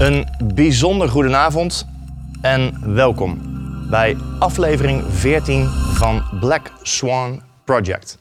[0.00, 1.86] Een bijzonder goedenavond
[2.42, 3.40] en welkom
[3.90, 8.18] bij aflevering 14 van Black Swan Project.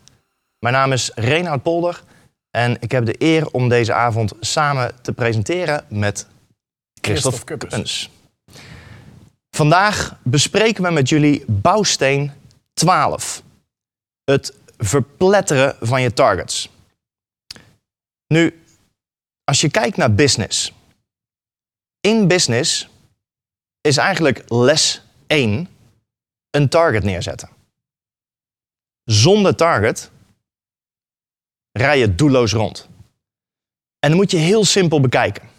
[0.60, 2.04] Mijn naam is Reinoud Polder
[2.52, 6.28] en ik heb de eer om deze avond samen te presenteren met
[7.02, 7.46] Christophe Christophe.
[7.46, 8.10] Kuppens.
[9.50, 12.32] Vandaag bespreken we met jullie bouwsteen
[12.74, 13.44] 12.
[14.24, 16.70] Het verpletteren van je targets.
[18.28, 18.64] Nu,
[19.44, 20.78] als je kijkt naar business.
[22.02, 22.90] In business
[23.82, 25.68] is eigenlijk les 1
[26.50, 27.50] een target neerzetten.
[29.04, 30.12] Zonder target
[31.72, 32.88] rij je doelloos rond.
[34.00, 35.50] En dan moet je heel simpel bekijken.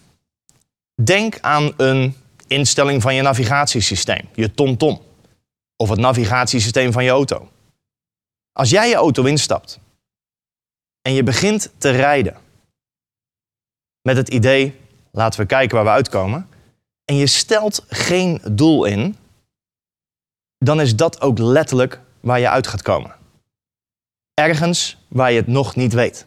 [1.02, 5.02] Denk aan een instelling van je navigatiesysteem, je TomTom.
[5.76, 7.50] Of het navigatiesysteem van je auto.
[8.52, 9.78] Als jij je auto instapt
[11.02, 12.36] en je begint te rijden
[14.02, 16.48] met het idee, laten we kijken waar we uitkomen,
[17.04, 19.16] en je stelt geen doel in,
[20.58, 23.16] dan is dat ook letterlijk waar je uit gaat komen.
[24.34, 26.26] Ergens waar je het nog niet weet.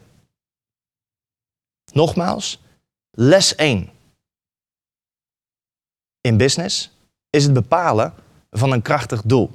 [1.92, 2.60] Nogmaals,
[3.10, 3.90] les 1
[6.20, 6.90] in business
[7.30, 8.14] is het bepalen
[8.50, 9.50] van een krachtig doel.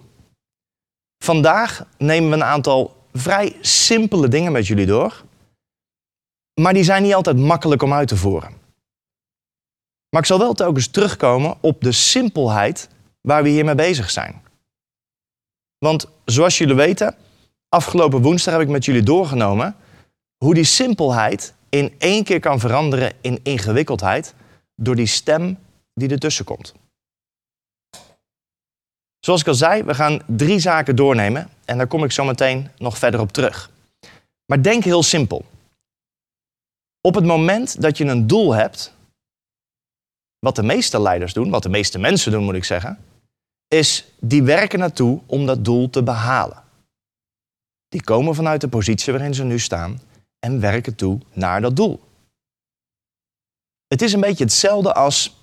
[1.23, 5.23] Vandaag nemen we een aantal vrij simpele dingen met jullie door,
[6.61, 8.58] maar die zijn niet altijd makkelijk om uit te voeren.
[10.09, 12.89] Maar ik zal wel telkens terugkomen op de simpelheid
[13.21, 14.41] waar we hiermee bezig zijn.
[15.77, 17.15] Want zoals jullie weten,
[17.69, 19.75] afgelopen woensdag heb ik met jullie doorgenomen
[20.37, 24.33] hoe die simpelheid in één keer kan veranderen in ingewikkeldheid
[24.75, 25.57] door die stem
[25.93, 26.73] die ertussen komt.
[29.19, 32.69] Zoals ik al zei, we gaan drie zaken doornemen en daar kom ik zo meteen
[32.77, 33.71] nog verder op terug.
[34.45, 35.45] Maar denk heel simpel.
[37.01, 38.93] Op het moment dat je een doel hebt,
[40.39, 42.97] wat de meeste leiders doen, wat de meeste mensen doen moet ik zeggen,
[43.67, 46.63] is die werken naartoe om dat doel te behalen.
[47.89, 50.01] Die komen vanuit de positie waarin ze nu staan
[50.39, 51.99] en werken toe naar dat doel.
[53.87, 55.37] Het is een beetje hetzelfde als.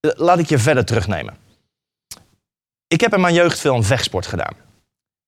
[0.00, 1.36] Laat ik je verder terugnemen.
[2.86, 4.54] Ik heb in mijn jeugd veel aan vechtsport gedaan.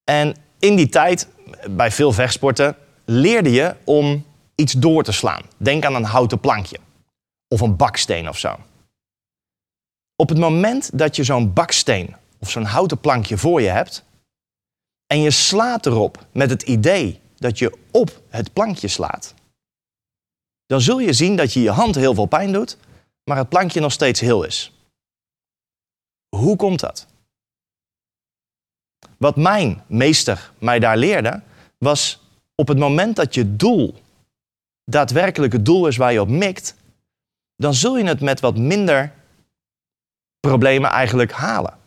[0.04, 1.28] En in die tijd,
[1.70, 5.42] bij veel vechtsporten, leerde je om iets door te slaan.
[5.56, 6.78] Denk aan een houten plankje
[7.54, 8.58] of een baksteen of zo.
[10.16, 14.04] Op het moment dat je zo'n baksteen of zo'n houten plankje voor je hebt
[15.06, 19.34] en je slaat erop met het idee dat je op het plankje slaat,
[20.66, 22.76] dan zul je zien dat je je hand heel veel pijn doet,
[23.24, 24.72] maar het plankje nog steeds heel is.
[26.36, 27.06] Hoe komt dat?
[29.16, 31.42] Wat mijn meester mij daar leerde,
[31.78, 32.20] was
[32.54, 33.94] op het moment dat je doel
[34.84, 36.74] daadwerkelijk het doel is waar je op mikt,
[37.60, 39.12] dan zul je het met wat minder
[40.40, 41.78] problemen eigenlijk halen.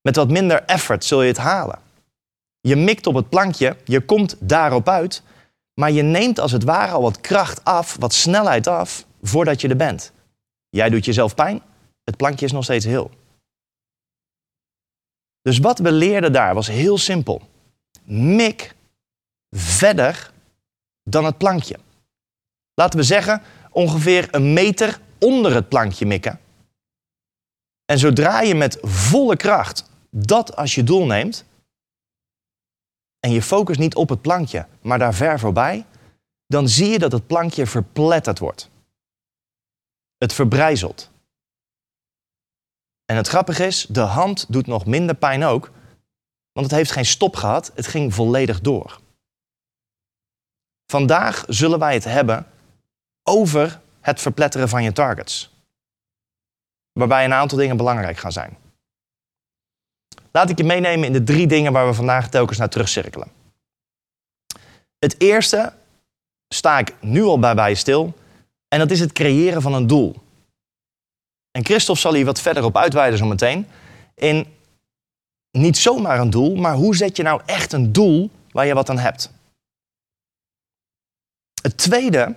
[0.00, 1.78] Met wat minder effort zul je het halen.
[2.60, 5.22] Je mikt op het plankje, je komt daarop uit,
[5.74, 9.68] maar je neemt als het ware al wat kracht af, wat snelheid af, voordat je
[9.68, 10.12] er bent.
[10.68, 11.62] Jij doet jezelf pijn,
[12.04, 13.10] het plankje is nog steeds heel.
[15.42, 17.42] Dus wat we leerden daar was heel simpel.
[18.04, 18.74] Mik
[19.50, 20.30] verder
[21.02, 21.78] dan het plankje.
[22.74, 26.40] Laten we zeggen ongeveer een meter onder het plankje mikken.
[27.84, 31.44] En zodra je met volle kracht dat als je doel neemt
[33.20, 35.86] en je focus niet op het plankje, maar daar ver voorbij,
[36.46, 38.70] dan zie je dat het plankje verpletterd wordt.
[40.16, 41.10] Het verbrijzelt.
[43.04, 45.70] En het grappige is, de hand doet nog minder pijn ook,
[46.52, 49.00] want het heeft geen stop gehad, het ging volledig door.
[50.86, 52.51] Vandaag zullen wij het hebben
[53.22, 55.50] over het verpletteren van je targets.
[56.92, 58.56] Waarbij een aantal dingen belangrijk gaan zijn.
[60.30, 63.30] Laat ik je meenemen in de drie dingen waar we vandaag telkens naar terugcirkelen.
[64.98, 65.72] Het eerste
[66.48, 68.14] sta ik nu al bij bij stil.
[68.68, 70.14] En dat is het creëren van een doel.
[71.50, 73.66] En Christophe zal hier wat verder op uitweiden zometeen.
[74.14, 74.46] In
[75.50, 78.90] niet zomaar een doel, maar hoe zet je nou echt een doel waar je wat
[78.90, 79.30] aan hebt?
[81.62, 82.34] Het tweede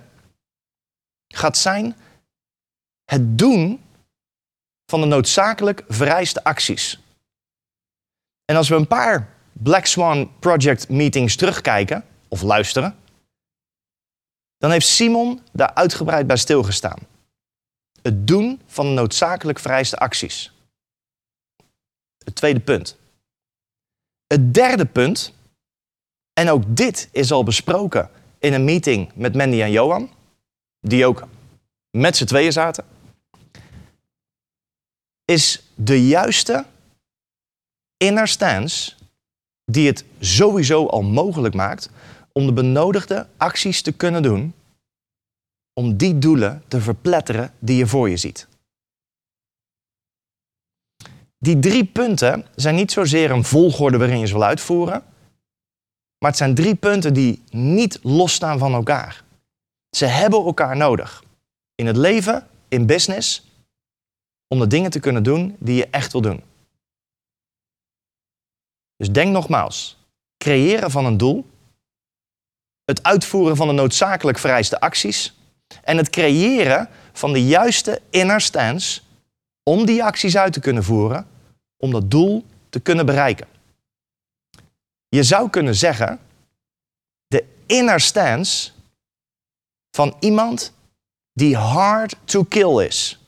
[1.36, 1.96] gaat zijn
[3.04, 3.84] het doen
[4.86, 7.00] van de noodzakelijk vereiste acties.
[8.44, 12.96] En als we een paar Black Swan Project meetings terugkijken of luisteren,
[14.56, 16.98] dan heeft Simon daar uitgebreid bij stilgestaan.
[18.02, 20.52] Het doen van de noodzakelijk vereiste acties.
[22.24, 22.96] Het tweede punt.
[24.26, 25.34] Het derde punt,
[26.32, 30.10] en ook dit is al besproken in een meeting met Mandy en Johan,
[30.88, 31.28] die ook
[31.90, 32.84] met z'n tweeën zaten,
[35.24, 36.64] is de juiste
[37.96, 38.94] inner stance
[39.64, 41.90] die het sowieso al mogelijk maakt
[42.32, 44.54] om de benodigde acties te kunnen doen
[45.72, 48.48] om die doelen te verpletteren die je voor je ziet.
[51.38, 55.04] Die drie punten zijn niet zozeer een volgorde waarin je ze wil uitvoeren,
[56.18, 59.24] maar het zijn drie punten die niet losstaan van elkaar.
[59.90, 61.24] Ze hebben elkaar nodig.
[61.74, 63.50] In het leven, in business,
[64.48, 66.42] om de dingen te kunnen doen die je echt wil doen.
[68.96, 69.98] Dus denk nogmaals,
[70.36, 71.46] creëren van een doel,
[72.84, 75.34] het uitvoeren van de noodzakelijk vereiste acties
[75.82, 79.00] en het creëren van de juiste inner stance
[79.62, 81.28] om die acties uit te kunnen voeren,
[81.76, 83.46] om dat doel te kunnen bereiken.
[85.08, 86.20] Je zou kunnen zeggen,
[87.26, 88.70] de inner stance
[89.96, 90.72] van iemand
[91.32, 93.18] die hard to kill is.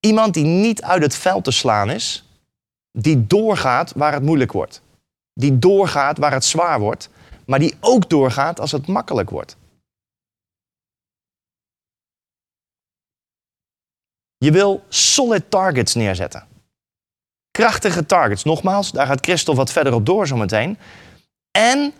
[0.00, 2.24] Iemand die niet uit het veld te slaan is,
[2.98, 4.82] die doorgaat waar het moeilijk wordt.
[5.32, 7.08] Die doorgaat waar het zwaar wordt,
[7.46, 9.56] maar die ook doorgaat als het makkelijk wordt.
[14.36, 16.46] Je wil solid targets neerzetten.
[17.50, 18.44] Krachtige targets.
[18.44, 20.78] Nogmaals, daar gaat Christophe wat verder op door zometeen.
[21.50, 21.92] En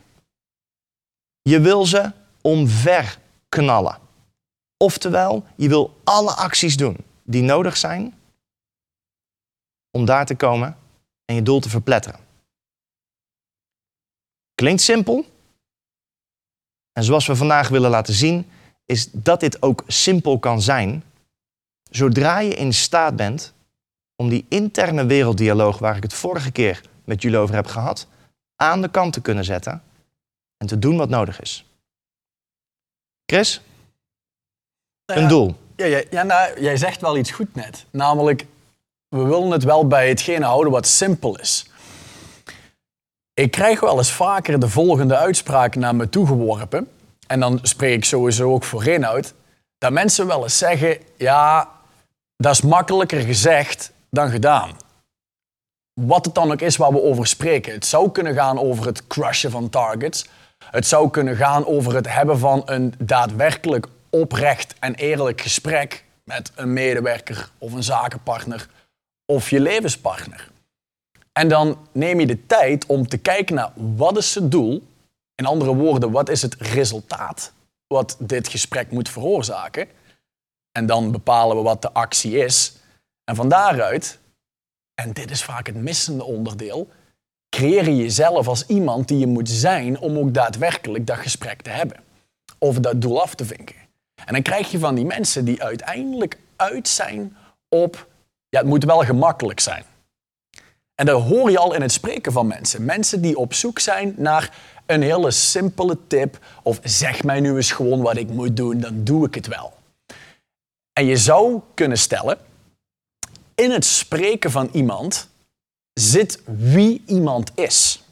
[1.42, 3.98] je wil ze omver knallen.
[4.76, 8.14] Oftewel, je wil alle acties doen die nodig zijn
[9.90, 10.76] om daar te komen
[11.24, 12.20] en je doel te verpletteren.
[14.54, 15.24] Klinkt simpel.
[16.92, 18.50] En zoals we vandaag willen laten zien,
[18.84, 21.04] is dat dit ook simpel kan zijn,
[21.90, 23.52] zodra je in staat bent
[24.16, 28.06] om die interne werelddialoog waar ik het vorige keer met jullie over heb gehad,
[28.56, 29.82] aan de kant te kunnen zetten
[30.56, 31.64] en te doen wat nodig is.
[33.26, 33.60] Chris?
[35.06, 35.56] Nou een doel.
[35.76, 37.84] Ja, ja, ja nou, jij zegt wel iets goed net.
[37.90, 38.46] Namelijk,
[39.08, 41.70] we willen het wel bij hetgene houden wat simpel is.
[43.34, 46.90] Ik krijg wel eens vaker de volgende uitspraak naar me toegeworpen.
[47.26, 49.34] En dan spreek ik sowieso ook voor inhoud.
[49.78, 51.70] Dat mensen wel eens zeggen, ja,
[52.36, 54.70] dat is makkelijker gezegd dan gedaan.
[56.00, 57.72] Wat het dan ook is waar we over spreken.
[57.72, 60.26] Het zou kunnen gaan over het crushen van targets.
[60.70, 66.52] Het zou kunnen gaan over het hebben van een daadwerkelijk oprecht en eerlijk gesprek met
[66.54, 68.68] een medewerker of een zakenpartner
[69.24, 70.50] of je levenspartner.
[71.32, 74.86] En dan neem je de tijd om te kijken naar wat is het doel.
[75.34, 77.52] In andere woorden, wat is het resultaat
[77.86, 79.88] wat dit gesprek moet veroorzaken.
[80.72, 82.76] En dan bepalen we wat de actie is.
[83.24, 84.18] En van daaruit,
[84.94, 86.88] en dit is vaak het missende onderdeel,
[87.48, 91.70] creëer je jezelf als iemand die je moet zijn om ook daadwerkelijk dat gesprek te
[91.70, 91.96] hebben.
[92.58, 93.76] Of dat doel af te vinken.
[94.24, 97.36] En dan krijg je van die mensen die uiteindelijk uit zijn
[97.68, 98.06] op,
[98.48, 99.84] ja, het moet wel gemakkelijk zijn.
[100.94, 102.84] En dat hoor je al in het spreken van mensen.
[102.84, 104.56] Mensen die op zoek zijn naar
[104.86, 109.04] een hele simpele tip of zeg mij nu eens gewoon wat ik moet doen, dan
[109.04, 109.72] doe ik het wel.
[110.92, 112.38] En je zou kunnen stellen,
[113.54, 115.28] in het spreken van iemand
[116.00, 118.02] zit wie iemand is.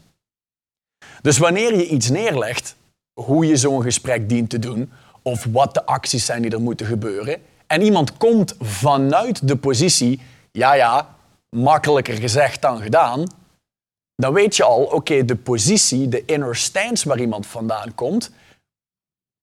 [1.23, 2.77] Dus wanneer je iets neerlegt,
[3.21, 4.93] hoe je zo'n gesprek dient te doen,
[5.23, 10.21] of wat de acties zijn die er moeten gebeuren, en iemand komt vanuit de positie,
[10.53, 11.17] ja ja,
[11.57, 13.25] makkelijker gezegd dan gedaan,
[14.15, 18.31] dan weet je al, oké, de positie, de inner stance waar iemand vandaan komt,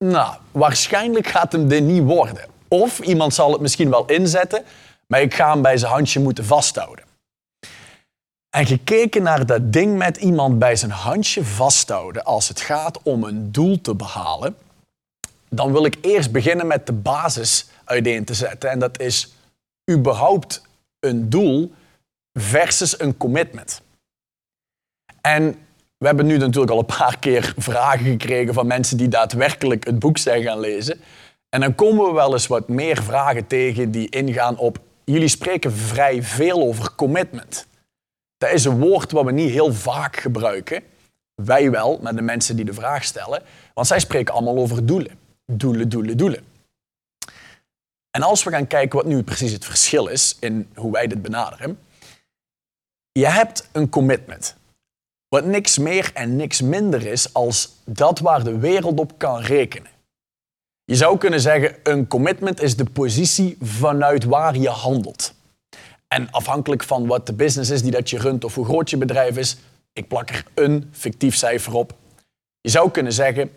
[0.06, 2.50] nou, waarschijnlijk gaat hem dit niet worden.
[2.68, 4.64] Of iemand zal het misschien wel inzetten,
[5.08, 7.11] maar ik ga hem bij zijn handje moeten vasthouden.
[8.52, 13.24] En gekeken naar dat ding met iemand bij zijn handje vasthouden als het gaat om
[13.24, 14.58] een doel te behalen,
[15.50, 18.70] dan wil ik eerst beginnen met de basis uiteen te zetten.
[18.70, 19.34] En dat is
[19.92, 20.62] überhaupt
[21.00, 21.74] een doel
[22.40, 23.82] versus een commitment.
[25.22, 25.56] En
[25.98, 30.00] we hebben nu natuurlijk al een paar keer vragen gekregen van mensen die daadwerkelijk het
[30.00, 31.00] boek zijn gaan lezen.
[31.50, 34.80] En dan komen we wel eens wat meer vragen tegen die ingaan op.
[35.04, 37.70] Jullie spreken vrij veel over commitment.
[38.42, 40.84] Dat is een woord wat we niet heel vaak gebruiken.
[41.36, 43.44] Wij wel, met de mensen die de vraag stellen.
[43.74, 45.20] Want zij spreken allemaal over doelen.
[45.46, 46.44] Doelen, doelen, doelen.
[48.12, 51.22] En als we gaan kijken wat nu precies het verschil is in hoe wij dit
[51.22, 51.80] benaderen.
[53.12, 54.56] Je hebt een commitment.
[55.28, 59.92] Wat niks meer en niks minder is als dat waar de wereld op kan rekenen.
[60.84, 65.34] Je zou kunnen zeggen, een commitment is de positie vanuit waar je handelt.
[66.14, 68.98] En afhankelijk van wat de business is die dat je runt of hoe groot je
[68.98, 69.58] bedrijf is,
[69.94, 71.94] ik plak er een fictief cijfer op.
[72.62, 73.52] Je zou kunnen zeggen,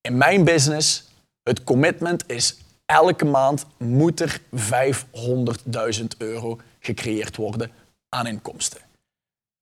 [0.00, 1.08] in mijn business,
[1.42, 4.40] het commitment is elke maand moet er
[6.00, 7.70] 500.000 euro gecreëerd worden
[8.08, 8.80] aan inkomsten.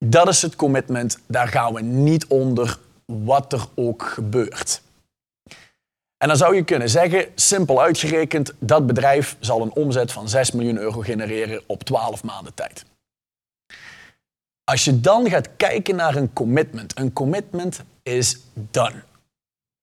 [0.04, 4.82] Dat is het commitment, daar gaan we niet onder wat er ook gebeurt.
[6.18, 10.50] En dan zou je kunnen zeggen, simpel uitgerekend, dat bedrijf zal een omzet van 6
[10.52, 12.84] miljoen euro genereren op 12 maanden tijd.
[14.64, 19.02] Als je dan gaat kijken naar een commitment, een commitment is done.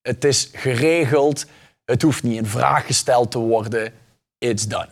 [0.02, 1.46] Het is geregeld,
[1.86, 3.94] het hoeft niet in vraag gesteld te worden,
[4.38, 4.90] it's done.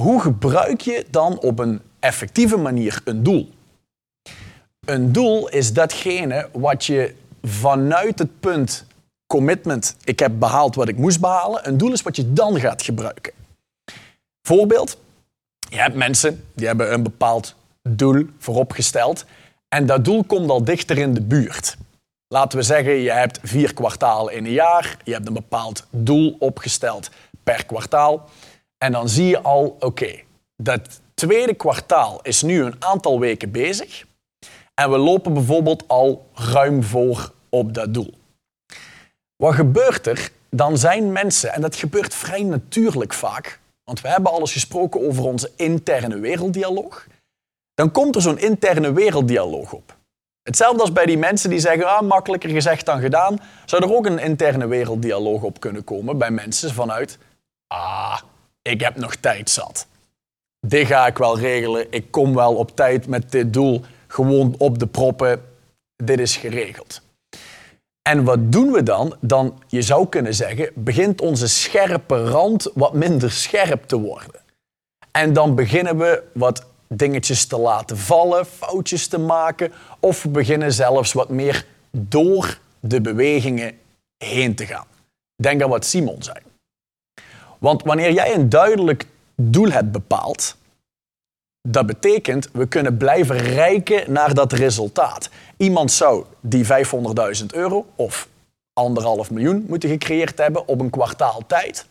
[0.00, 3.50] Hoe gebruik je dan op een effectieve manier een doel?
[4.86, 8.86] Een doel is datgene wat je vanuit het punt
[9.32, 12.82] commitment, ik heb behaald wat ik moest behalen, een doel is wat je dan gaat
[12.82, 13.32] gebruiken.
[14.42, 14.98] Voorbeeld,
[15.70, 19.24] je hebt mensen die hebben een bepaald doel vooropgesteld.
[19.68, 21.76] En dat doel komt al dichter in de buurt.
[22.28, 26.36] Laten we zeggen, je hebt vier kwartalen in een jaar, je hebt een bepaald doel
[26.38, 27.10] opgesteld
[27.42, 28.28] per kwartaal.
[28.78, 30.20] En dan zie je al, oké,
[30.56, 34.04] dat tweede kwartaal is nu een aantal weken bezig.
[34.74, 38.20] En we lopen bijvoorbeeld al ruim voor op dat doel.
[39.42, 40.30] Wat gebeurt er?
[40.50, 45.24] Dan zijn mensen, en dat gebeurt vrij natuurlijk vaak, want we hebben alles gesproken over
[45.24, 47.06] onze interne werelddialoog,
[47.74, 49.96] dan komt er zo'n interne werelddialoog op.
[50.42, 54.06] Hetzelfde als bij die mensen die zeggen, ah, makkelijker gezegd dan gedaan, zou er ook
[54.06, 57.18] een interne werelddialoog op kunnen komen bij mensen vanuit,
[57.66, 58.20] ah,
[58.62, 59.86] ik heb nog tijd zat.
[60.66, 64.78] Dit ga ik wel regelen, ik kom wel op tijd met dit doel, gewoon op
[64.78, 65.42] de proppen,
[65.96, 67.02] dit is geregeld.
[68.02, 69.16] En wat doen we dan?
[69.20, 74.40] Dan, je zou kunnen zeggen, begint onze scherpe rand wat minder scherp te worden.
[75.10, 80.72] En dan beginnen we wat dingetjes te laten vallen, foutjes te maken, of we beginnen
[80.72, 83.78] zelfs wat meer door de bewegingen
[84.24, 84.86] heen te gaan.
[85.36, 86.36] Denk aan wat Simon zei.
[87.58, 90.56] Want wanneer jij een duidelijk doel hebt bepaald,
[91.68, 95.28] dat betekent, we kunnen blijven rijken naar dat resultaat.
[95.56, 98.28] Iemand zou die 500.000 euro of
[98.72, 101.86] anderhalf miljoen moeten gecreëerd hebben op een kwartaal tijd.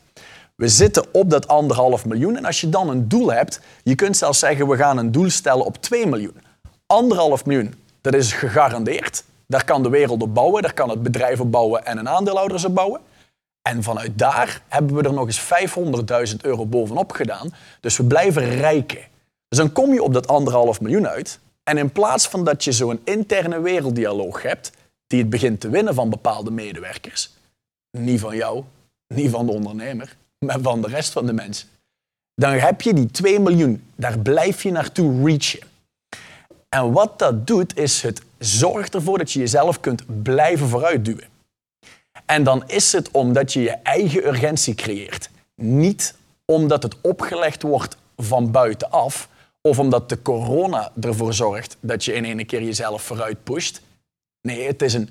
[0.55, 4.17] We zitten op dat anderhalf miljoen en als je dan een doel hebt, je kunt
[4.17, 6.41] zelfs zeggen we gaan een doel stellen op 2 miljoen.
[6.85, 9.23] Anderhalf miljoen, dat is gegarandeerd.
[9.47, 12.65] Daar kan de wereld op bouwen, daar kan het bedrijf op bouwen en een aandeelhouder
[12.65, 13.01] op bouwen.
[13.61, 15.41] En vanuit daar hebben we er nog eens
[16.31, 17.53] 500.000 euro bovenop gedaan.
[17.79, 19.09] Dus we blijven rijken.
[19.51, 21.39] Dus dan kom je op dat anderhalf miljoen uit.
[21.63, 24.71] En in plaats van dat je zo'n interne werelddialoog hebt,
[25.07, 27.31] die het begint te winnen van bepaalde medewerkers,
[27.97, 28.63] niet van jou,
[29.07, 31.67] niet van de ondernemer, maar van de rest van de mensen,
[32.35, 35.67] dan heb je die 2 miljoen, daar blijf je naartoe reachen.
[36.69, 41.27] En wat dat doet, is het zorgt ervoor dat je jezelf kunt blijven vooruitduwen.
[42.25, 45.29] En dan is het omdat je je eigen urgentie creëert.
[45.55, 46.15] Niet
[46.45, 49.29] omdat het opgelegd wordt van buitenaf,
[49.61, 53.81] of omdat de corona ervoor zorgt dat je in één keer jezelf vooruit pusht.
[54.41, 55.09] Nee, het is een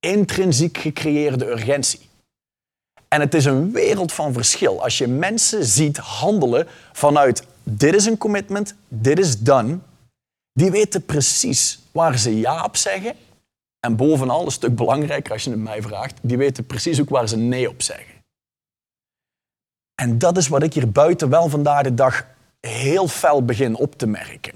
[0.00, 2.00] intrinsiek gecreëerde urgentie.
[3.08, 8.06] En het is een wereld van verschil als je mensen ziet handelen vanuit dit is
[8.06, 9.78] een commitment, dit is done.
[10.52, 13.14] Die weten precies waar ze ja op zeggen.
[13.80, 17.28] En bovenal, een stuk belangrijker als je het mij vraagt, die weten precies ook waar
[17.28, 18.14] ze nee op zeggen.
[19.94, 22.26] En dat is wat ik hier buiten wel vandaag de dag
[22.66, 24.52] heel fel begin op te merken.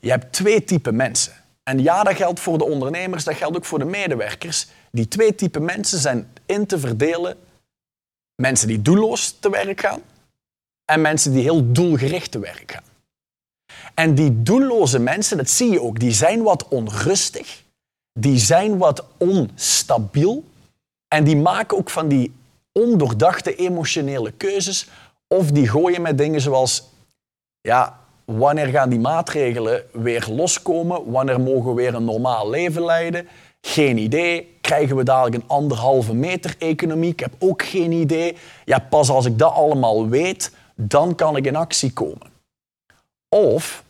[0.00, 1.32] Je hebt twee typen mensen.
[1.62, 4.66] En ja, dat geldt voor de ondernemers, dat geldt ook voor de medewerkers.
[4.90, 7.36] Die twee typen mensen zijn in te verdelen.
[8.34, 10.00] Mensen die doelloos te werk gaan
[10.84, 12.92] en mensen die heel doelgericht te werk gaan.
[13.94, 17.62] En die doelloze mensen, dat zie je ook, die zijn wat onrustig,
[18.12, 20.44] die zijn wat onstabiel
[21.08, 22.34] en die maken ook van die
[22.72, 24.88] ondoordachte emotionele keuzes
[25.26, 26.92] of die gooien met dingen zoals
[27.68, 31.10] ja, wanneer gaan die maatregelen weer loskomen?
[31.10, 33.28] Wanneer mogen we weer een normaal leven leiden?
[33.60, 34.56] Geen idee.
[34.60, 37.10] Krijgen we dadelijk een anderhalve meter economie?
[37.10, 38.36] Ik heb ook geen idee.
[38.64, 42.32] Ja, pas als ik dat allemaal weet, dan kan ik in actie komen.
[43.28, 43.84] Of,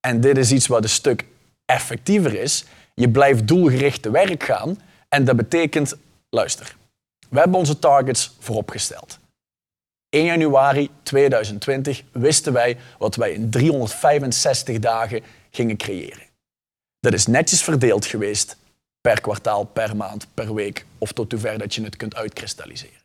[0.00, 1.26] en dit is iets wat een stuk
[1.64, 2.64] effectiever is,
[2.94, 4.78] je blijft doelgericht te werk gaan.
[5.08, 5.96] En dat betekent,
[6.30, 6.76] luister,
[7.28, 9.18] we hebben onze targets vooropgesteld.
[10.16, 16.22] 1 januari 2020 wisten wij wat wij in 365 dagen gingen creëren.
[17.00, 18.56] Dat is netjes verdeeld geweest
[19.00, 23.00] per kwartaal, per maand, per week of tot zover dat je het kunt uitkristalliseren.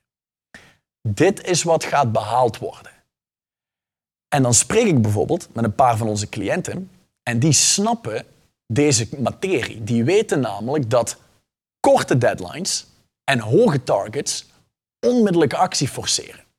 [1.02, 2.92] Dit is wat gaat behaald worden.
[4.28, 6.92] En dan spreek ik bijvoorbeeld met een paar van onze cliënten
[7.24, 8.26] en die snappen
[8.68, 9.84] deze materie.
[9.84, 11.18] Die weten namelijk dat
[11.80, 12.88] korte deadlines
[13.24, 14.46] en hoge targets
[15.00, 16.50] onmiddellijke actie forceren.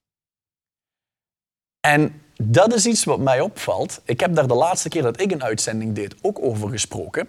[1.89, 4.01] En dat is iets wat mij opvalt.
[4.05, 7.29] Ik heb daar de laatste keer dat ik een uitzending deed ook over gesproken.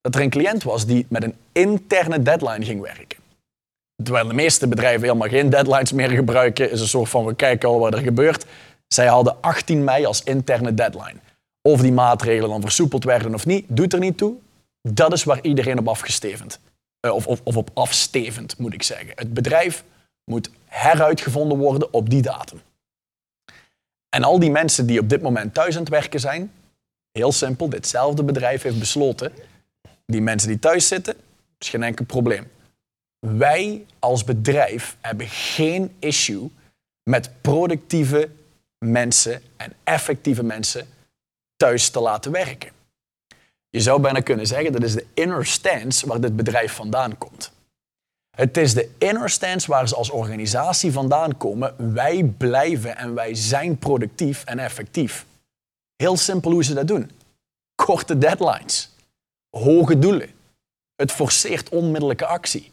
[0.00, 3.18] Dat er een cliënt was die met een interne deadline ging werken.
[4.02, 7.68] Terwijl de meeste bedrijven helemaal geen deadlines meer gebruiken, is een soort van we kijken
[7.68, 8.46] al wat er gebeurt.
[8.86, 11.16] Zij hadden 18 mei als interne deadline.
[11.62, 14.34] Of die maatregelen dan versoepeld werden of niet, doet er niet toe.
[14.82, 16.60] Dat is waar iedereen op afgestevend.
[17.06, 19.12] Uh, of, of, of op afstevend, moet ik zeggen.
[19.14, 19.84] Het bedrijf
[20.24, 22.60] moet heruitgevonden worden op die datum.
[24.16, 26.52] En al die mensen die op dit moment thuis aan het werken zijn,
[27.12, 29.32] heel simpel, ditzelfde bedrijf heeft besloten,
[30.06, 31.14] die mensen die thuis zitten,
[31.58, 32.50] is geen enkel probleem.
[33.18, 36.50] Wij als bedrijf hebben geen issue
[37.02, 38.30] met productieve
[38.78, 40.86] mensen en effectieve mensen
[41.56, 42.70] thuis te laten werken.
[43.68, 47.52] Je zou bijna kunnen zeggen dat is de inner stance waar dit bedrijf vandaan komt.
[48.36, 51.92] Het is de inner stance waar ze als organisatie vandaan komen.
[51.94, 55.26] Wij blijven en wij zijn productief en effectief.
[55.96, 57.10] Heel simpel hoe ze dat doen.
[57.74, 58.90] Korte deadlines.
[59.50, 60.30] Hoge doelen.
[60.96, 62.72] Het forceert onmiddellijke actie.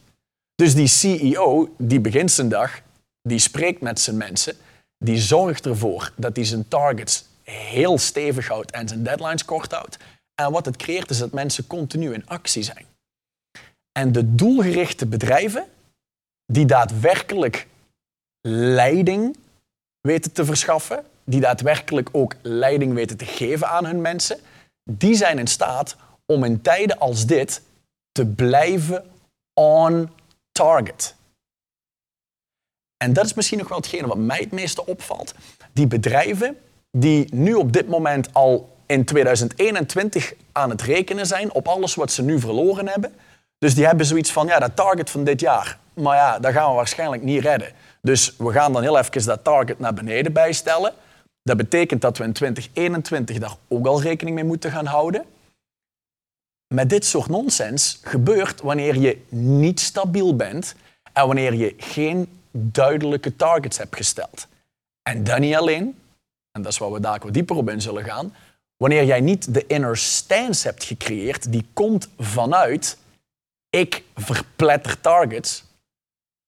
[0.56, 2.82] Dus die CEO, die begint zijn dag,
[3.22, 4.56] die spreekt met zijn mensen,
[4.98, 9.98] die zorgt ervoor dat hij zijn targets heel stevig houdt en zijn deadlines kort houdt.
[10.36, 12.86] En wat het creëert is dat mensen continu in actie zijn.
[14.00, 15.66] En de doelgerichte bedrijven
[16.46, 17.68] die daadwerkelijk
[18.48, 19.38] leiding
[20.02, 24.40] weten te verschaffen, die daadwerkelijk ook leiding weten te geven aan hun mensen,
[24.84, 25.96] die zijn in staat
[26.26, 27.62] om in tijden als dit
[28.12, 29.12] te blijven
[29.54, 30.10] on
[30.52, 31.16] target.
[32.98, 35.34] En dat is misschien nog wel hetgene wat mij het meeste opvalt.
[35.72, 36.58] Die bedrijven
[36.92, 42.12] die nu op dit moment al in 2021 aan het rekenen zijn op alles wat
[42.12, 43.14] ze nu verloren hebben.
[43.64, 46.70] Dus die hebben zoiets van, ja, dat target van dit jaar, maar ja, dat gaan
[46.70, 47.72] we waarschijnlijk niet redden.
[48.02, 50.94] Dus we gaan dan heel even dat target naar beneden bijstellen.
[51.44, 55.26] Dat betekent dat we in 2021 daar ook al rekening mee moeten gaan houden.
[56.74, 60.76] Met dit soort nonsens gebeurt wanneer je niet stabiel bent
[61.14, 64.48] en wanneer je geen duidelijke targets hebt gesteld.
[65.10, 66.00] En dan niet alleen,
[66.52, 68.36] en dat is waar we daar wat dieper op in zullen gaan,
[68.78, 73.02] wanneer jij niet de inner stance hebt gecreëerd, die komt vanuit
[73.76, 75.64] ik verpletter targets.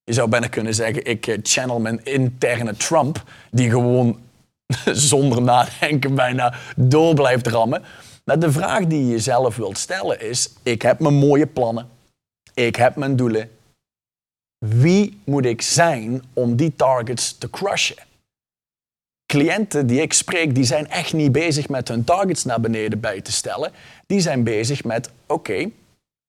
[0.04, 4.20] Je zou bijna kunnen zeggen, ik eh, channel mijn interne Trump, die gewoon
[5.10, 7.84] zonder nadenken bijna door blijft rammen.
[8.24, 11.90] Maar de vraag die je jezelf wilt stellen is, ik heb mijn mooie plannen,
[12.54, 13.52] ik heb mijn doelen.
[14.66, 18.04] Wie moet ik zijn om die targets te crushen?
[19.26, 23.22] cliënten die ik spreek, die zijn echt niet bezig met hun targets naar beneden bij
[23.22, 23.72] te stellen.
[24.06, 25.70] Die zijn bezig met, oké,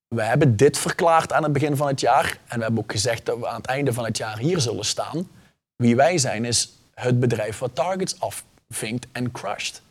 [0.09, 3.27] we hebben dit verklaard aan het begin van het jaar en we hebben ook gezegd
[3.27, 5.31] dat we aan het einde van het jaar hier zullen staan.
[5.77, 9.83] Wie wij zijn is het bedrijf wat targets afvinkt en crusht.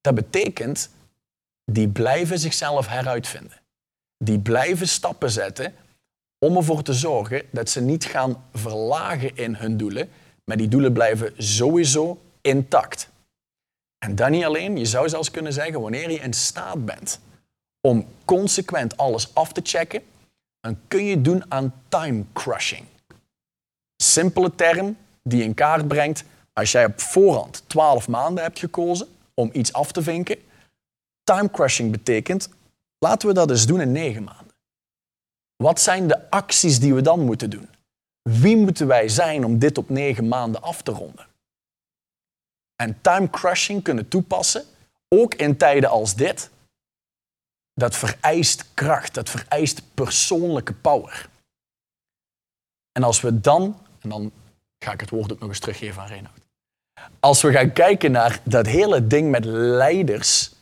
[0.00, 0.90] Dat betekent,
[1.64, 3.60] die blijven zichzelf heruitvinden.
[4.18, 5.74] Die blijven stappen zetten
[6.38, 10.08] om ervoor te zorgen dat ze niet gaan verlagen in hun doelen,
[10.44, 13.08] maar die doelen blijven sowieso intact.
[13.98, 17.20] En dan niet alleen, je zou zelfs kunnen zeggen, wanneer je in staat bent
[17.80, 20.02] om consequent alles af te checken,
[20.60, 22.86] dan kun je doen aan time crushing.
[24.02, 29.50] Simpele term die in kaart brengt als jij op voorhand 12 maanden hebt gekozen om
[29.52, 30.38] iets af te vinken.
[31.24, 32.48] Time crushing betekent,
[32.98, 34.54] laten we dat eens doen in 9 maanden.
[35.56, 37.68] Wat zijn de acties die we dan moeten doen?
[38.22, 41.26] Wie moeten wij zijn om dit op 9 maanden af te ronden?
[42.76, 44.64] En time crushing kunnen toepassen,
[45.08, 46.50] ook in tijden als dit,
[47.74, 51.28] dat vereist kracht, dat vereist persoonlijke power.
[52.92, 54.32] En als we dan, en dan
[54.78, 56.40] ga ik het woord ook nog eens teruggeven aan Reinoud.
[57.20, 60.52] Als we gaan kijken naar dat hele ding met leiders,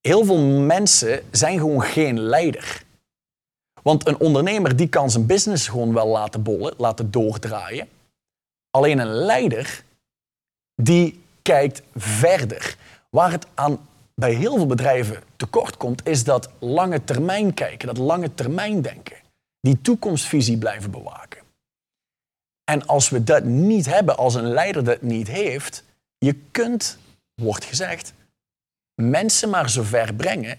[0.00, 2.84] heel veel mensen zijn gewoon geen leider.
[3.82, 7.88] Want een ondernemer die kan zijn business gewoon wel laten bollen, laten doordraaien.
[8.70, 9.84] Alleen een leider
[10.74, 12.76] die kijkt verder.
[13.10, 13.88] Waar het aan
[14.22, 19.16] bij heel veel bedrijven tekort komt, is dat lange termijn kijken, dat lange termijn denken.
[19.60, 21.42] Die toekomstvisie blijven bewaken.
[22.64, 25.84] En als we dat niet hebben, als een leider dat niet heeft,
[26.18, 26.98] je kunt,
[27.34, 28.12] wordt gezegd,
[28.94, 30.58] mensen maar zo ver brengen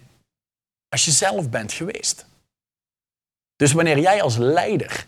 [0.89, 2.25] als je zelf bent geweest.
[3.55, 5.05] Dus wanneer jij als leider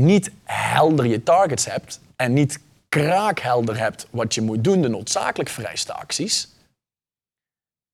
[0.00, 5.50] niet helder je targets hebt en niet kraakhelder hebt wat je moet doen, de noodzakelijk
[5.50, 6.51] vereiste acties,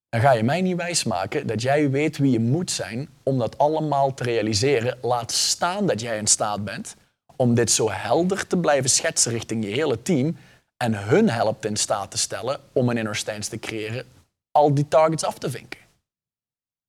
[0.09, 3.59] dan ga je mij niet wijsmaken dat jij weet wie je moet zijn om dat
[3.59, 4.99] allemaal te realiseren.
[5.03, 6.97] Laat staan dat jij in staat bent
[7.37, 10.37] om dit zo helder te blijven schetsen richting je hele team
[10.77, 14.07] en hun helpt in staat te stellen om een inner stance te creëren,
[14.51, 15.81] al die targets af te vinken.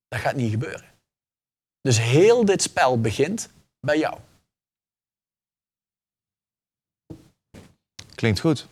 [0.08, 0.84] Dat gaat niet gebeuren.
[1.80, 4.18] Dus heel dit spel begint bij jou.
[8.14, 8.66] Klinkt goed.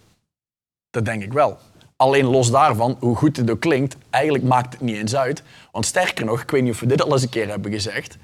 [0.91, 1.59] Dat denk ik wel.
[2.03, 5.43] Alleen los daarvan, hoe goed het ook klinkt, eigenlijk maakt het niet eens uit.
[5.73, 8.17] Want sterker nog, ik weet niet of we dit al eens een keer hebben gezegd,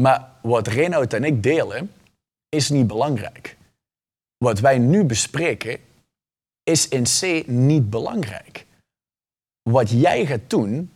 [0.00, 1.92] maar wat Reinoud en ik delen,
[2.48, 3.56] is niet belangrijk.
[4.36, 5.78] Wat wij nu bespreken,
[6.62, 8.66] is in C niet belangrijk.
[9.70, 10.92] Wat jij gaat doen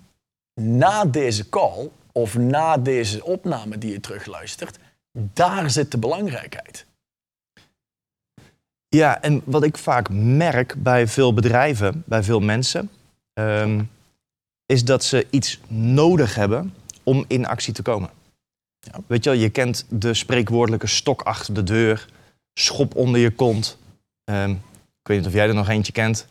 [0.61, 4.79] na deze call of na deze opname die je terugluistert,
[5.13, 6.87] daar zit de belangrijkheid.
[8.95, 12.91] Ja, en wat ik vaak merk bij veel bedrijven, bij veel mensen,
[13.33, 13.83] ehm,
[14.67, 18.11] is dat ze iets nodig hebben om in actie te komen.
[18.81, 18.93] Ja.
[19.07, 22.09] Weet je wel, je kent de spreekwoordelijke stok achter de deur,
[22.55, 23.79] schop onder je kont.
[24.25, 26.27] Ehm, ik weet niet of jij er nog eentje kent.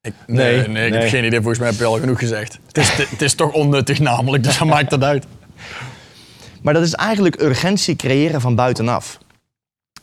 [0.00, 1.38] Ik, nee, nee, ik heb geen idee.
[1.38, 2.58] Volgens mij heb je al genoeg gezegd.
[2.66, 5.26] Het is, het is toch onnuttig namelijk, dus wat maakt dat uit?
[6.62, 9.18] Maar dat is eigenlijk urgentie creëren van buitenaf.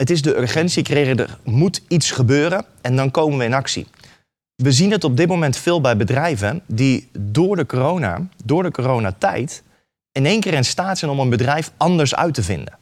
[0.02, 3.88] Het is de urgentie creëren, er moet iets gebeuren en dan komen we in actie.
[4.56, 8.72] We zien het op dit moment veel bij bedrijven die door de corona, door de
[8.72, 9.64] coronatijd,
[10.12, 12.78] in één keer in staat zijn om een bedrijf anders uit te vinden.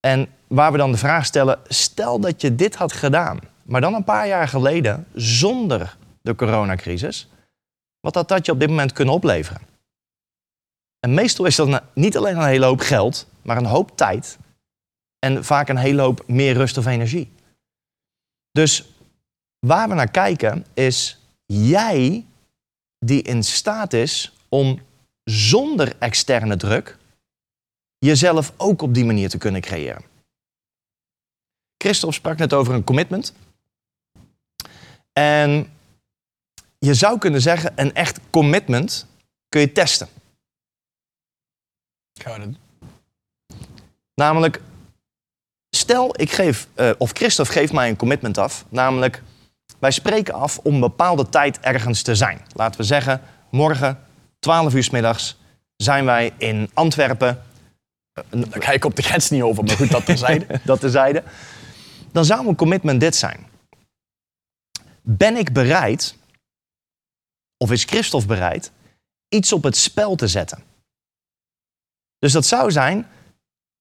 [0.00, 3.94] En waar we dan de vraag stellen, stel dat je dit had gedaan, maar dan
[3.94, 7.28] een paar jaar geleden, zonder de coronacrisis,
[8.00, 9.60] wat had dat je op dit moment kunnen opleveren?
[11.00, 14.38] En meestal is dat niet alleen een hele hoop geld, maar een hoop tijd
[15.18, 17.32] en vaak een hele hoop meer rust of energie.
[18.50, 18.92] Dus
[19.58, 22.26] waar we naar kijken is jij
[22.98, 24.80] die in staat is om
[25.24, 26.98] zonder externe druk
[27.98, 30.04] jezelf ook op die manier te kunnen creëren.
[31.78, 33.34] Christophe sprak net over een commitment.
[35.12, 35.70] En
[36.78, 39.06] je zou kunnen zeggen, een echt commitment
[39.48, 40.08] kun je testen.
[42.20, 42.56] Ga het.
[44.14, 44.60] Namelijk,
[45.86, 48.64] stel ik geef, uh, of Christophe geeft mij een commitment af.
[48.68, 49.22] Namelijk,
[49.78, 52.40] wij spreken af om een bepaalde tijd ergens te zijn.
[52.52, 53.20] Laten we zeggen,
[53.50, 53.98] morgen,
[54.38, 55.36] 12 uur s middags,
[55.76, 57.42] zijn wij in Antwerpen.
[58.28, 60.60] Dan ga ik op de grens niet over, maar goed, dat terzijde.
[60.64, 61.22] dat terzijde.
[62.12, 63.46] Dan zou een commitment dit zijn.
[65.02, 66.16] Ben ik bereid
[67.56, 68.72] of is Christophe bereid
[69.28, 70.62] iets op het spel te zetten?
[72.18, 73.06] Dus dat zou zijn,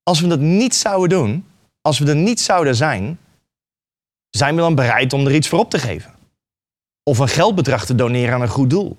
[0.04, 1.46] als we dat niet zouden doen,
[1.86, 3.20] als we er niet zouden zijn,
[4.30, 6.14] zijn we dan bereid om er iets voor op te geven?
[7.04, 8.98] Of een geldbedrag te doneren aan een goed doel?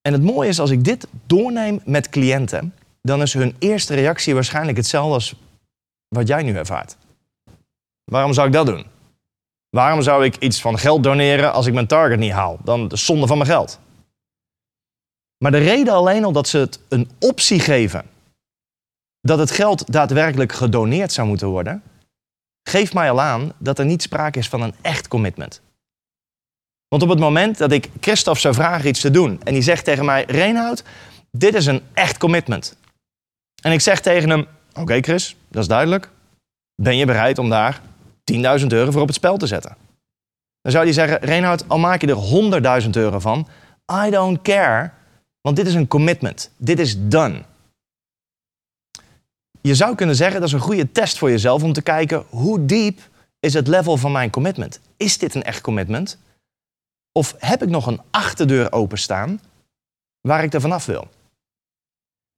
[0.00, 4.34] En het mooie is, als ik dit doorneem met cliënten, dan is hun eerste reactie
[4.34, 5.34] waarschijnlijk hetzelfde als
[6.08, 6.96] wat jij nu ervaart.
[8.04, 8.86] Waarom zou ik dat doen?
[9.70, 12.58] Waarom zou ik iets van geld doneren als ik mijn target niet haal?
[12.64, 13.78] Dan de zonde van mijn geld.
[15.38, 18.04] Maar de reden alleen al dat ze het een optie geven
[19.28, 21.82] dat het geld daadwerkelijk gedoneerd zou moeten worden,
[22.62, 25.60] geeft mij al aan dat er niet sprake is van een echt commitment.
[26.88, 29.84] Want op het moment dat ik Christophe zou vragen iets te doen en die zegt
[29.84, 30.84] tegen mij: Reinhoud,
[31.30, 32.76] dit is een echt commitment.
[33.62, 36.10] En ik zeg tegen hem: Oké, Chris, dat is duidelijk.
[36.74, 37.80] Ben je bereid om daar
[38.60, 39.76] 10.000 euro voor op het spel te zetten.
[40.60, 43.48] Dan zou hij zeggen, Reinhard, al maak je er 100.000 euro van,
[44.06, 44.90] I don't care,
[45.40, 46.50] want dit is een commitment.
[46.56, 47.42] Dit is done.
[49.68, 52.64] Je zou kunnen zeggen, dat is een goede test voor jezelf om te kijken hoe
[52.64, 53.00] diep
[53.40, 54.80] is het level van mijn commitment.
[54.96, 56.18] Is dit een echt commitment?
[57.12, 59.40] Of heb ik nog een achterdeur openstaan
[60.20, 61.08] waar ik er vanaf wil?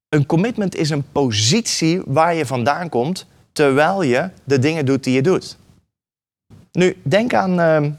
[0.09, 5.14] Een commitment is een positie waar je vandaan komt terwijl je de dingen doet die
[5.14, 5.57] je doet.
[6.73, 7.93] Nu, denk aan, uh,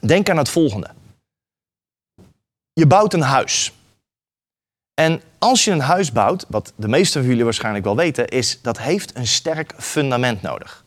[0.00, 0.90] denk aan het volgende.
[2.72, 3.72] Je bouwt een huis.
[4.94, 8.62] En als je een huis bouwt, wat de meeste van jullie waarschijnlijk wel weten, is
[8.62, 10.84] dat heeft een sterk fundament nodig.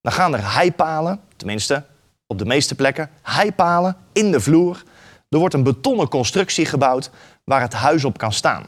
[0.00, 1.86] Dan gaan er heipalen, tenminste
[2.26, 4.82] op de meeste plekken, heipalen in de vloer.
[5.28, 7.10] Er wordt een betonnen constructie gebouwd
[7.44, 8.66] waar het huis op kan staan.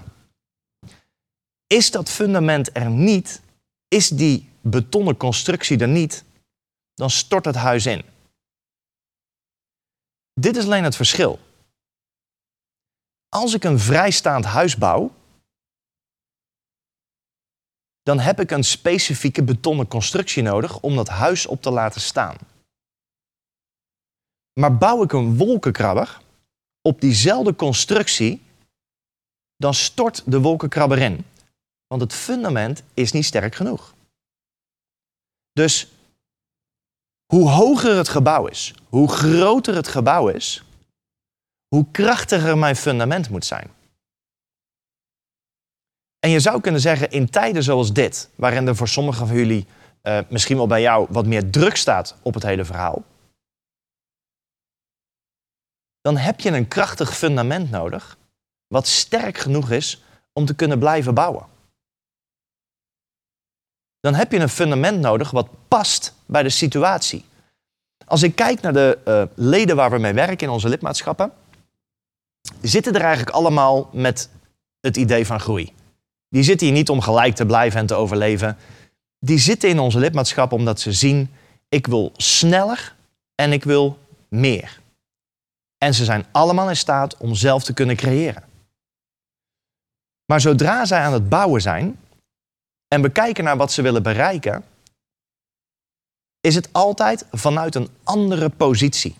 [1.66, 3.40] Is dat fundament er niet,
[3.88, 6.24] is die betonnen constructie er niet,
[6.94, 8.04] dan stort het huis in.
[10.35, 11.38] Dit is alleen het verschil.
[13.34, 15.14] Als ik een vrijstaand huis bouw,
[18.02, 22.36] dan heb ik een specifieke betonnen constructie nodig om dat huis op te laten staan.
[24.60, 26.20] Maar bouw ik een wolkenkrabber
[26.80, 28.42] op diezelfde constructie,
[29.56, 31.24] dan stort de wolkenkrabber in.
[31.86, 33.94] Want het fundament is niet sterk genoeg.
[35.52, 35.88] Dus
[37.26, 40.62] hoe hoger het gebouw is, hoe groter het gebouw is,
[41.72, 43.70] hoe krachtiger mijn fundament moet zijn.
[46.18, 49.66] En je zou kunnen zeggen, in tijden zoals dit, waarin er voor sommigen van jullie,
[50.02, 53.04] uh, misschien wel bij jou, wat meer druk staat op het hele verhaal,
[56.00, 58.18] dan heb je een krachtig fundament nodig,
[58.66, 61.46] wat sterk genoeg is om te kunnen blijven bouwen.
[64.00, 67.24] Dan heb je een fundament nodig wat past bij de situatie.
[68.04, 71.32] Als ik kijk naar de uh, leden waar we mee werken in onze lidmaatschappen,
[72.61, 74.28] zitten er eigenlijk allemaal met
[74.81, 75.72] het idee van groei.
[76.28, 78.57] Die zitten hier niet om gelijk te blijven en te overleven.
[79.18, 81.31] Die zitten in onze lidmaatschap omdat ze zien,
[81.68, 82.94] ik wil sneller
[83.35, 84.81] en ik wil meer.
[85.78, 88.44] En ze zijn allemaal in staat om zelf te kunnen creëren.
[90.24, 91.98] Maar zodra zij aan het bouwen zijn
[92.88, 94.64] en we kijken naar wat ze willen bereiken,
[96.40, 99.16] is het altijd vanuit een andere positie.